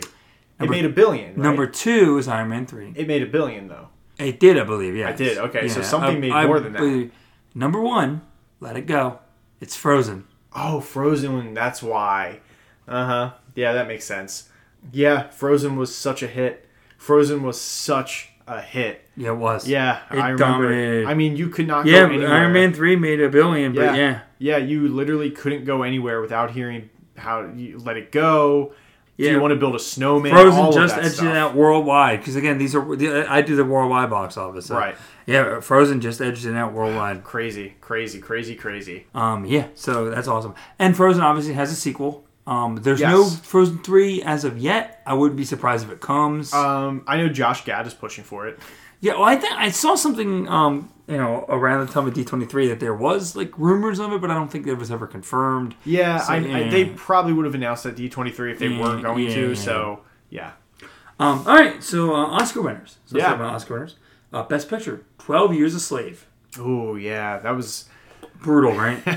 [0.59, 1.29] Number- it made a billion.
[1.29, 1.37] Right?
[1.37, 2.93] Number two is Iron Man 3.
[2.95, 3.87] It made a billion though.
[4.19, 5.09] It did, I believe, yeah.
[5.09, 7.11] It did, okay, so something made more than that.
[7.53, 8.21] Number one,
[8.59, 9.19] Let It Go.
[9.59, 10.25] It's Frozen.
[10.53, 11.53] Oh, Frozen.
[11.53, 12.39] That's why.
[12.87, 13.31] Uh huh.
[13.55, 14.49] Yeah, that makes sense.
[14.91, 16.67] Yeah, Frozen was such a hit.
[16.97, 19.07] Frozen was such a hit.
[19.17, 19.67] Yeah, it was.
[19.67, 20.37] Yeah, It I remember.
[20.67, 21.07] dominated.
[21.07, 22.33] I mean, you could not Yeah, go anywhere.
[22.33, 23.95] Iron Man 3 made a billion, but Yeah.
[23.95, 24.19] yeah.
[24.37, 28.73] Yeah, you literally couldn't go anywhere without hearing how you let it go.
[29.17, 29.31] Do Yeah.
[29.31, 30.33] you want to build a snowman?
[30.33, 32.83] Frozen all just edged it out worldwide because again, these are
[33.31, 34.65] I do the worldwide box office.
[34.65, 34.95] so- Right.
[35.25, 37.23] Yeah, Frozen just edged it out worldwide.
[37.23, 39.05] Crazy, crazy, crazy, crazy.
[39.15, 40.53] Um, yeah, so that's awesome.
[40.77, 42.24] And Frozen obviously has a sequel.
[42.47, 43.11] Um, there's Yes.
[43.11, 45.01] no Frozen three as of yet.
[45.05, 46.53] I wouldn't be surprised if it comes.
[46.53, 48.59] Um, I know Josh Gad is pushing for it.
[49.01, 52.69] yeah, well, I think I saw something um you know, around the time of D23
[52.69, 55.75] that there was like rumors of it, but I don't think it was ever confirmed.
[55.85, 59.03] Yeah, So, I, I, they probably would have announced that D23 if they Yeah, weren't
[59.03, 59.47] going yeah, to.
[59.49, 59.53] yeah.
[59.55, 59.99] So
[60.31, 60.51] yeah,
[61.19, 62.97] Um, all right, so uh, Oscar winners.
[63.05, 63.33] So Yeah.
[63.33, 63.95] Oscar winners.
[64.33, 66.25] Uh, Best Picture, 12 Years a Slave.
[66.59, 67.85] oh yeah, that was.
[68.41, 69.01] Brutal, right?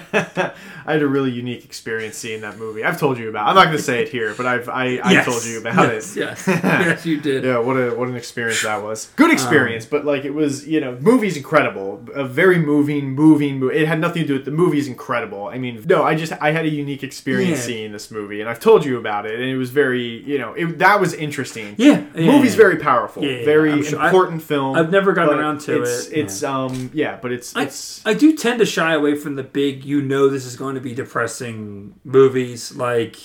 [0.89, 2.83] I had a really unique experience seeing that movie.
[2.83, 3.47] I've told you about.
[3.47, 5.25] I'm not going to say it here, but I've I, I Yes.
[5.27, 6.21] told you about yes, it.
[6.21, 7.45] Yes, yes, you did.
[7.45, 9.11] Yeah, what a what an experience that was.
[9.17, 12.03] Good experience, but like it was, you know, movie's incredible.
[12.15, 13.77] A very moving, moving movie.
[13.77, 15.49] It had nothing to do with the movie's incredible.
[15.49, 17.67] I mean, no, I just I had a unique experience Yeah.
[17.67, 20.55] seeing this movie, and I've told you about it, and it was very, you know,
[20.55, 21.75] it, that was interesting.
[21.77, 22.57] Yeah, yeah, movie's yeah.
[22.57, 24.75] very powerful, very I'm sure- I- important film.
[24.77, 28.15] I've never gotten around to it's, it, It's um yeah, but it's I, it's I
[28.15, 30.95] do tend to shy away from the big, you know, this is going to be
[30.95, 32.75] depressing movies.
[32.75, 33.17] Like,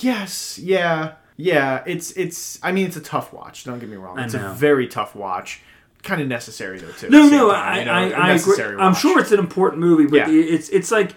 [0.00, 1.82] Yes, yeah, yeah.
[1.86, 2.58] It's it's.
[2.62, 3.64] I mean, it's a tough watch.
[3.64, 4.18] Don't get me wrong.
[4.18, 5.60] It's a very tough watch.
[6.02, 7.08] Kind of necessary though too.
[7.08, 8.62] no, no, time, I, you know, I, I agree.
[8.78, 10.28] I'm sure it's an important movie, but Yeah.
[10.28, 11.12] it's it's like,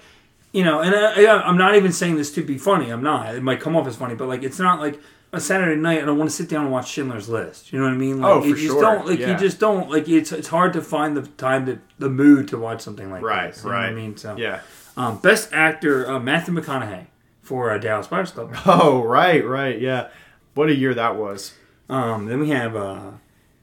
[0.53, 2.89] you know, and I, I'm not even saying this to be funny.
[2.89, 3.35] I'm not.
[3.35, 4.97] It might come off as funny, but like, it's not like
[5.33, 7.71] a Saturday night and I want to sit down and watch Schindler's List.
[7.73, 8.21] You know what I mean?
[8.21, 8.81] Like, Oh, for you just sure.
[8.81, 9.31] don't like Yeah.
[9.33, 12.57] you just don't like it's it's hard to find the time to the mood to
[12.57, 13.63] watch something like Right, this.
[13.63, 13.87] You right.
[13.89, 14.61] Know what I mean, so Yeah.
[14.95, 17.07] um, best actor uh, Matthew McConaughey
[17.41, 18.55] for uh, Dallas Buyers Club.
[18.65, 20.09] Oh, right, right, yeah.
[20.53, 21.53] What a year that was.
[21.89, 23.11] Um, then we have uh,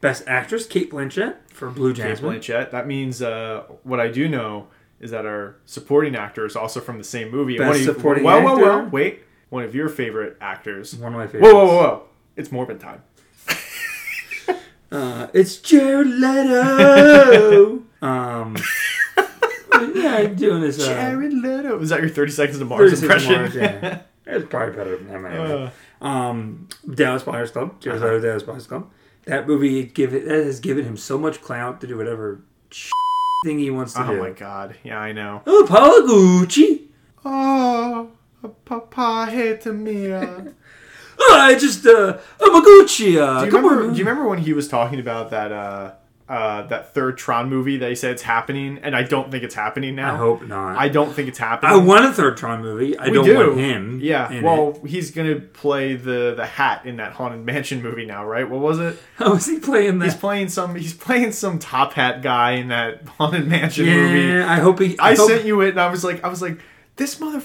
[0.00, 2.38] best actress Cate Blanchett for Blue Cate Jasmine.
[2.40, 2.70] Blanchett.
[2.70, 4.68] That means uh, what I do know
[5.00, 7.58] is that our supporting actor is also from the same movie.
[7.58, 8.88] Best of you- supporting whoa, whoa, whoa, actor?
[8.90, 9.20] wait.
[9.55, 10.96] One of your favorite actors.
[10.96, 11.52] One of my favorites.
[11.55, 12.02] Whoa, whoa, whoa.
[12.34, 13.05] It's Morbid time.
[14.90, 17.82] Uh, it's Jared Leto.
[18.02, 18.57] um,
[19.94, 20.80] yeah, I'm doing this.
[20.84, 21.78] Uh, Jared Leto.
[21.80, 23.52] Is that your 30 Seconds to Mars 30 Seconds impression?
[23.52, 24.00] to Mars, yeah.
[24.26, 25.32] It's probably better than that.
[25.32, 25.70] Anyway.
[26.00, 27.80] Uh, Um, Dallas Buyers Club.
[27.80, 28.14] Jared Uh-huh.
[28.14, 28.90] Leto, Dallas Buyers Club.
[29.26, 32.40] That movie give it, that has given him so much clout to do whatever
[33.44, 34.18] thing he wants to oh do.
[34.18, 34.74] Oh my god.
[34.82, 35.42] Yeah, I know.
[35.46, 36.86] Oh, Paolo Gucci.
[37.24, 38.11] Oh,
[38.49, 40.12] Papa hate me.
[40.12, 40.53] Oh,
[41.40, 43.16] I just uh, I'm a Gucci.
[43.20, 43.92] Uh, Do you, come remember, on.
[43.92, 45.92] do you remember when he was talking about that uh,
[46.28, 49.55] uh, that third Tron movie that he said it's happening, and I don't think it's
[49.55, 50.14] happening now.
[50.14, 50.76] I hope not.
[50.78, 51.70] I don't think it's happening.
[51.72, 52.97] I want a third Tron movie.
[52.99, 53.36] I We don't do.
[53.36, 54.01] want him.
[54.03, 54.32] Yeah.
[54.32, 54.88] in Well, it.
[54.88, 58.49] he's gonna play the the hat in that haunted mansion movie now, right?
[58.49, 58.99] What was it?
[59.16, 60.07] how is he playing that?
[60.07, 60.74] He's playing some.
[60.74, 64.42] He's playing some top hat guy in that haunted mansion yeah, movie.
[64.42, 64.99] I hope he.
[64.99, 66.59] I hope, sent you it, and I was like, I was like,
[66.97, 67.42] this mother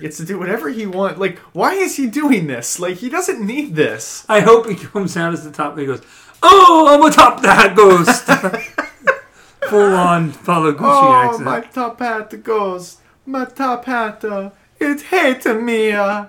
[0.00, 1.20] gets to do whatever he wants.
[1.20, 2.80] Like, why is he doing this?
[2.80, 4.24] Like, he doesn't need this.
[4.28, 5.78] I hope he comes out as the top.
[5.78, 6.02] He goes,
[6.42, 8.24] "Oh, I'm atop that ghost."
[9.70, 11.44] Full on Paolo Gucci Oh, accent.
[11.44, 12.98] my top hat goes.
[13.24, 15.92] My top hat, uh, it hate me.
[15.92, 16.26] Uh.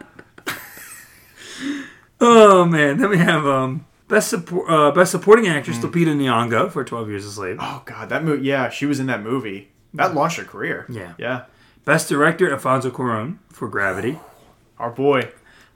[2.22, 5.86] Oh man, then we have um best support uh, best supporting actress Hmm.
[5.88, 7.57] Lupita Nyong'o for Twelve Years a Slave.
[7.59, 8.45] Oh God, that movie.
[8.45, 9.70] Yeah, she was in that movie.
[9.95, 10.86] That launched her career.
[10.89, 11.13] Yeah.
[11.18, 11.43] Yeah.
[11.86, 14.19] Best director Alfonso Cuarón for Gravity.
[14.79, 15.29] Our boy,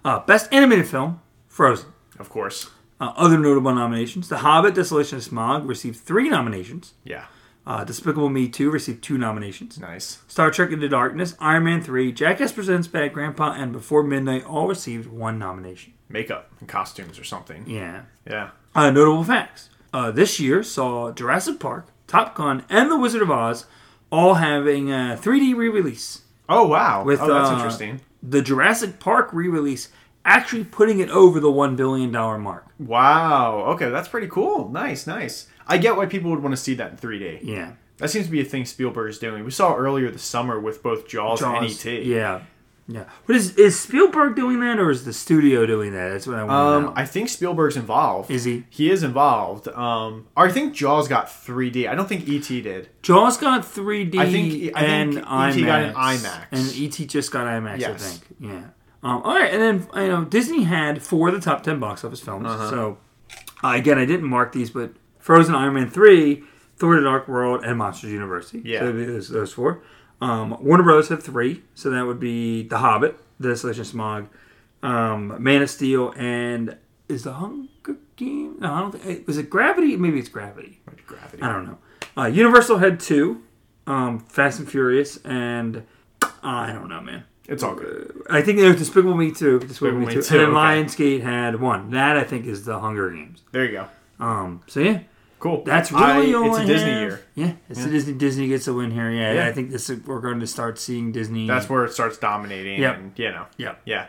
[0.03, 1.89] Uh, best animated film Frozen.
[2.19, 2.71] of course.
[3.01, 6.93] Uh, other notable nominations: The Hobbit: Desolation of Smaug received three nominations.
[7.03, 7.25] Yeah.
[7.67, 9.77] Uh, Despicable Me 2 received two nominations.
[9.79, 10.19] Nice.
[10.27, 14.67] Star Trek Into Darkness, Iron Man 3, Jackass Presents Bad Grandpa, and Before Midnight all
[14.67, 15.93] received one nomination.
[16.09, 17.65] Makeup and costumes or something.
[17.67, 18.03] Yeah.
[18.25, 18.49] Yeah.
[18.73, 19.69] Uh, notable facts.
[19.93, 23.65] Uh, this year saw Jurassic Park, Top Gun, and The Wizard of Oz
[24.11, 26.21] all having a 3D re-release.
[26.47, 27.03] Oh wow.
[27.03, 28.01] With, oh, that's uh, interesting.
[28.21, 29.89] The Jurassic Park re-release
[30.25, 32.67] actually putting it over the $1 billion mark.
[32.77, 33.65] Wow.
[33.69, 34.69] Okay, that's pretty cool.
[34.69, 35.47] Nice, nice.
[35.67, 37.39] I get why people would want to see that in 3D.
[37.43, 37.73] Yeah.
[37.97, 39.43] That seems to be a thing Spielberg is doing.
[39.43, 41.85] We saw earlier this summer with both Jaws, and ET.
[41.85, 42.43] Yeah.
[42.91, 43.03] Yeah.
[43.27, 46.09] But is, is Spielberg doing that or is the studio doing that?
[46.09, 46.93] That's what I want Um.
[46.95, 48.31] I think Spielberg's involved.
[48.31, 48.65] Is he?
[48.69, 49.67] He is involved.
[49.67, 51.87] Um, or I think Jaws got 3D.
[51.87, 52.89] I don't think ET did.
[53.03, 55.57] Jaws got 3D I think- I and think IMAX.
[55.57, 56.45] ET got an IMAX.
[56.51, 58.21] And ET just got IMAX, I think.
[58.39, 58.63] Yeah.
[59.01, 62.03] Um, all right, and then you know Disney had four of the top ten box
[62.03, 62.47] office films.
[62.47, 62.69] Uh-huh.
[62.69, 62.97] So
[63.63, 66.43] uh, again, I didn't mark these, but Frozen, Iron Man three,
[66.75, 68.61] Thor: The Dark World, and Monsters University.
[68.65, 68.79] Yeah.
[68.79, 69.81] so those, those four.
[70.21, 74.27] Um, Warner Brothers have three, so that would be The Hobbit, The Desolation of Smaug,
[74.83, 78.57] um, Man of Steel, and is the Hunger Game?
[78.59, 79.27] No, I don't think.
[79.27, 79.95] Was it Gravity?
[79.95, 80.81] Maybe it's Gravity.
[81.07, 81.41] Gravity.
[81.41, 81.77] I don't know.
[82.17, 83.43] Uh, Universal had two,
[83.87, 85.83] um, Fast and Furious, and
[86.21, 87.23] uh, I don't know, man.
[87.47, 88.21] It's all good.
[88.29, 90.81] I think it was Despicable Me two, Despicable, Me Me two, Too, and then okay.
[90.83, 91.91] Lionsgate had one.
[91.91, 93.41] That I think is the Hunger Games.
[93.51, 93.87] There you go.
[94.19, 94.99] Um, so yeah,
[95.39, 95.63] Cool.
[95.63, 97.01] that's I- really all It's I a Disney have.
[97.01, 97.21] year.
[97.35, 98.13] Yeah, it's a Disney.
[98.13, 99.09] Disney gets a win here.
[99.09, 99.47] Yeah, Yeah.
[99.47, 101.47] I think this is, we're going to start seeing Disney.
[101.47, 102.79] That's where it starts dominating.
[102.81, 102.95] Yep.
[102.97, 103.45] And, you know.
[103.57, 103.75] yeah.
[103.85, 104.07] Yeah.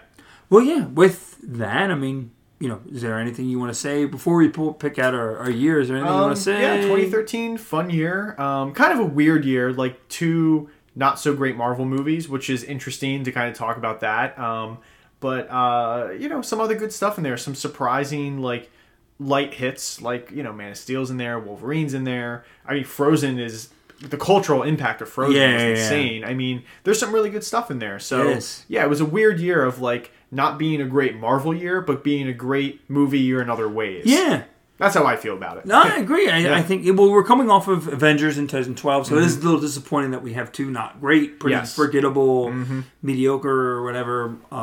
[0.48, 0.86] Well, yeah.
[0.86, 4.48] With that, I mean, you know, is there anything you want to say before we
[4.48, 5.80] pull, pick out our, our year?
[5.80, 6.60] Is there anything you Um, want to say?
[6.60, 8.34] Yeah, 2013, fun year.
[8.40, 12.64] Um, kind of a weird year, like two not so great Marvel movies, which is
[12.64, 14.36] interesting to kind of talk about that.
[14.38, 14.78] Um,
[15.20, 17.36] but uh, you know, some other good stuff in there.
[17.36, 18.68] Some surprising like
[19.20, 22.44] light hits, like you know, Man of Steel's in there, Wolverine's in there.
[22.66, 23.68] I mean, Frozen is
[24.00, 25.72] the cultural impact of Frozen Yeah, is yeah, yeah.
[25.74, 26.24] insane.
[26.24, 27.98] I mean, there's some really good stuff in there.
[27.98, 31.54] So It yeah, it was a weird year of like not being a great Marvel
[31.54, 34.06] year, but being a great movie year in other ways.
[34.06, 34.44] Yeah.
[34.78, 35.66] That's how I feel about it.
[35.66, 36.30] No, I agree.
[36.30, 36.56] I.
[36.60, 39.60] I think well, we're coming off of Avengers in 2012, so it is a little
[39.60, 41.76] disappointing that we have two not great, pretty Yes.
[41.76, 42.50] forgettable,
[43.02, 44.54] mediocre or whatever uh,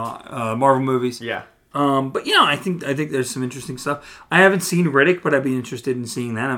[0.51, 1.21] uh, Marvel movies.
[1.21, 1.43] Yeah.
[1.77, 4.23] Um, but you know, I think I think there's some interesting stuff.
[4.31, 6.49] I haven't seen Riddick, but I'd be interested in seeing that.
[6.49, 6.55] I,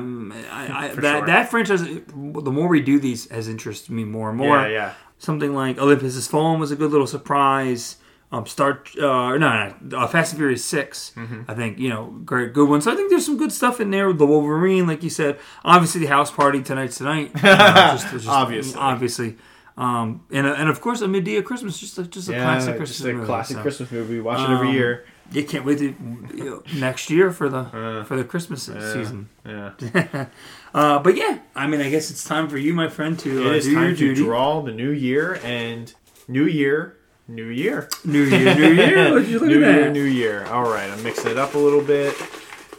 [0.86, 1.26] I, that sure.
[1.26, 4.57] that franchise, the more we do these, has interested me more and more.
[4.61, 4.93] Yeah, yeah.
[5.17, 7.97] Something like Olympus Has Fallen was a good little surprise.
[8.32, 11.41] Um, Start, uh, no, no, uh, Fast and Furious 6 Mm-hmm.
[11.49, 12.80] I think you know, great, good one.
[12.80, 14.13] So I think there's some good stuff in there.
[14.13, 17.32] The Wolverine, like you said, obviously the house party tonight's tonight.
[17.36, 17.57] You know,
[17.97, 18.80] just- just- Obviously.
[18.80, 19.36] obviously.
[19.78, 22.97] Um, and and of course, a Madea Christmas, just a, just a Yeah, classic Christmas
[22.97, 23.61] just a movie, classic so.
[23.63, 24.15] Christmas movie.
[24.15, 25.05] We watch it every Um, year.
[25.32, 25.95] You can't wait to
[26.34, 27.57] you know, next year for the
[27.99, 29.30] Uh, for the Christmas season.
[29.45, 30.25] Yeah.
[30.71, 33.49] Uh, but yeah, I mean, I guess it's time for you, my friend, to uh,
[33.49, 34.21] It is do time to duty.
[34.23, 35.91] draw the new year and
[36.27, 36.95] new year,
[37.27, 37.89] new year.
[38.05, 39.09] New year, new year.
[39.15, 40.45] Look new at year, new year.
[40.45, 42.15] All right, I'm mixing it up a little bit,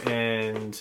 [0.07, 0.80] and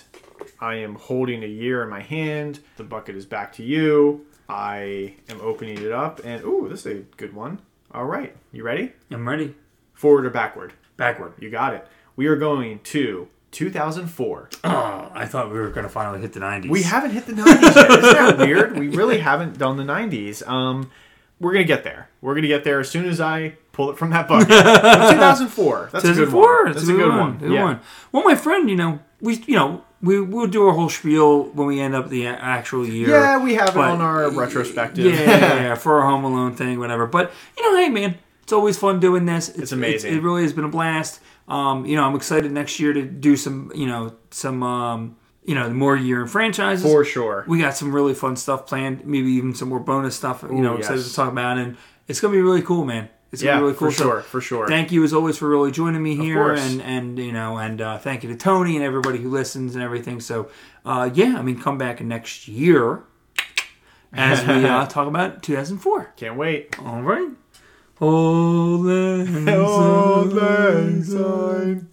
[0.60, 2.60] I am holding a year in my hand.
[2.78, 4.28] The bucket is back to you.
[4.48, 7.60] I am opening it up, and ooh, this is a good one.
[7.92, 8.92] All right, you ready?
[9.10, 9.56] I'm ready.
[9.94, 10.74] Forward or backward?
[11.00, 11.34] Backward.
[11.40, 11.88] You got it.
[12.16, 14.50] We are going to 2004.
[14.64, 16.70] Oh, I thought we were going to finally hit the 90s.
[16.70, 17.46] We haven't hit the 90s
[17.76, 17.90] yet.
[17.92, 18.78] Isn't that weird?
[18.78, 20.48] We really haven't done the 90s.
[20.48, 20.92] Um,
[21.40, 22.10] we're gonna get there.
[22.20, 24.50] We're gonna get there as soon as I pull it from that bucket.
[24.50, 25.90] But 2004.
[25.94, 26.64] That's a good 2004.
[26.66, 26.74] one.
[26.74, 27.38] That's a good one.
[27.38, 27.64] Good Yeah.
[27.64, 27.80] one.
[28.12, 31.68] Well, my friend, you know, we, you know, we we'll do our whole spiel when
[31.68, 33.10] we end up the actual year.
[33.12, 35.06] Yeah, we have it on our retrospective.
[35.06, 37.06] Yeah, yeah, yeah, for our Home Alone thing, whatever.
[37.08, 38.18] But you know, hey, man,
[38.50, 39.48] it's always fun doing this.
[39.50, 40.12] It's, amazing.
[40.12, 41.20] it really has been a blast.
[41.48, 45.54] Um, you know, I'm excited next year to do some, you know, some, um, you
[45.54, 46.84] know, more year in franchises.
[46.84, 47.46] For sure.
[47.48, 49.06] we got some really fun stuff planned.
[49.06, 50.42] Maybe even some more bonus stuff.
[50.42, 51.10] You know, Ooh, excited yes.
[51.10, 51.78] to talk about, and
[52.08, 53.10] it's gonna be really cool, man.
[53.32, 53.92] It's gonna Yeah, be really cool.
[53.92, 54.22] for So sure.
[54.22, 54.68] For sure.
[54.68, 58.00] Thank you as always for really joining me here, and and you know, and uh,
[58.00, 60.22] thank you to Tony and everybody who listens and everything.
[60.22, 60.50] So,
[60.86, 63.04] uh, yeah, I mean, come back next year
[64.12, 66.14] as we uh, talk about 2004.
[66.18, 66.80] Can't wait.
[66.80, 67.30] All right.
[68.00, 68.88] Hold
[69.44, 71.89] Hold lang syne.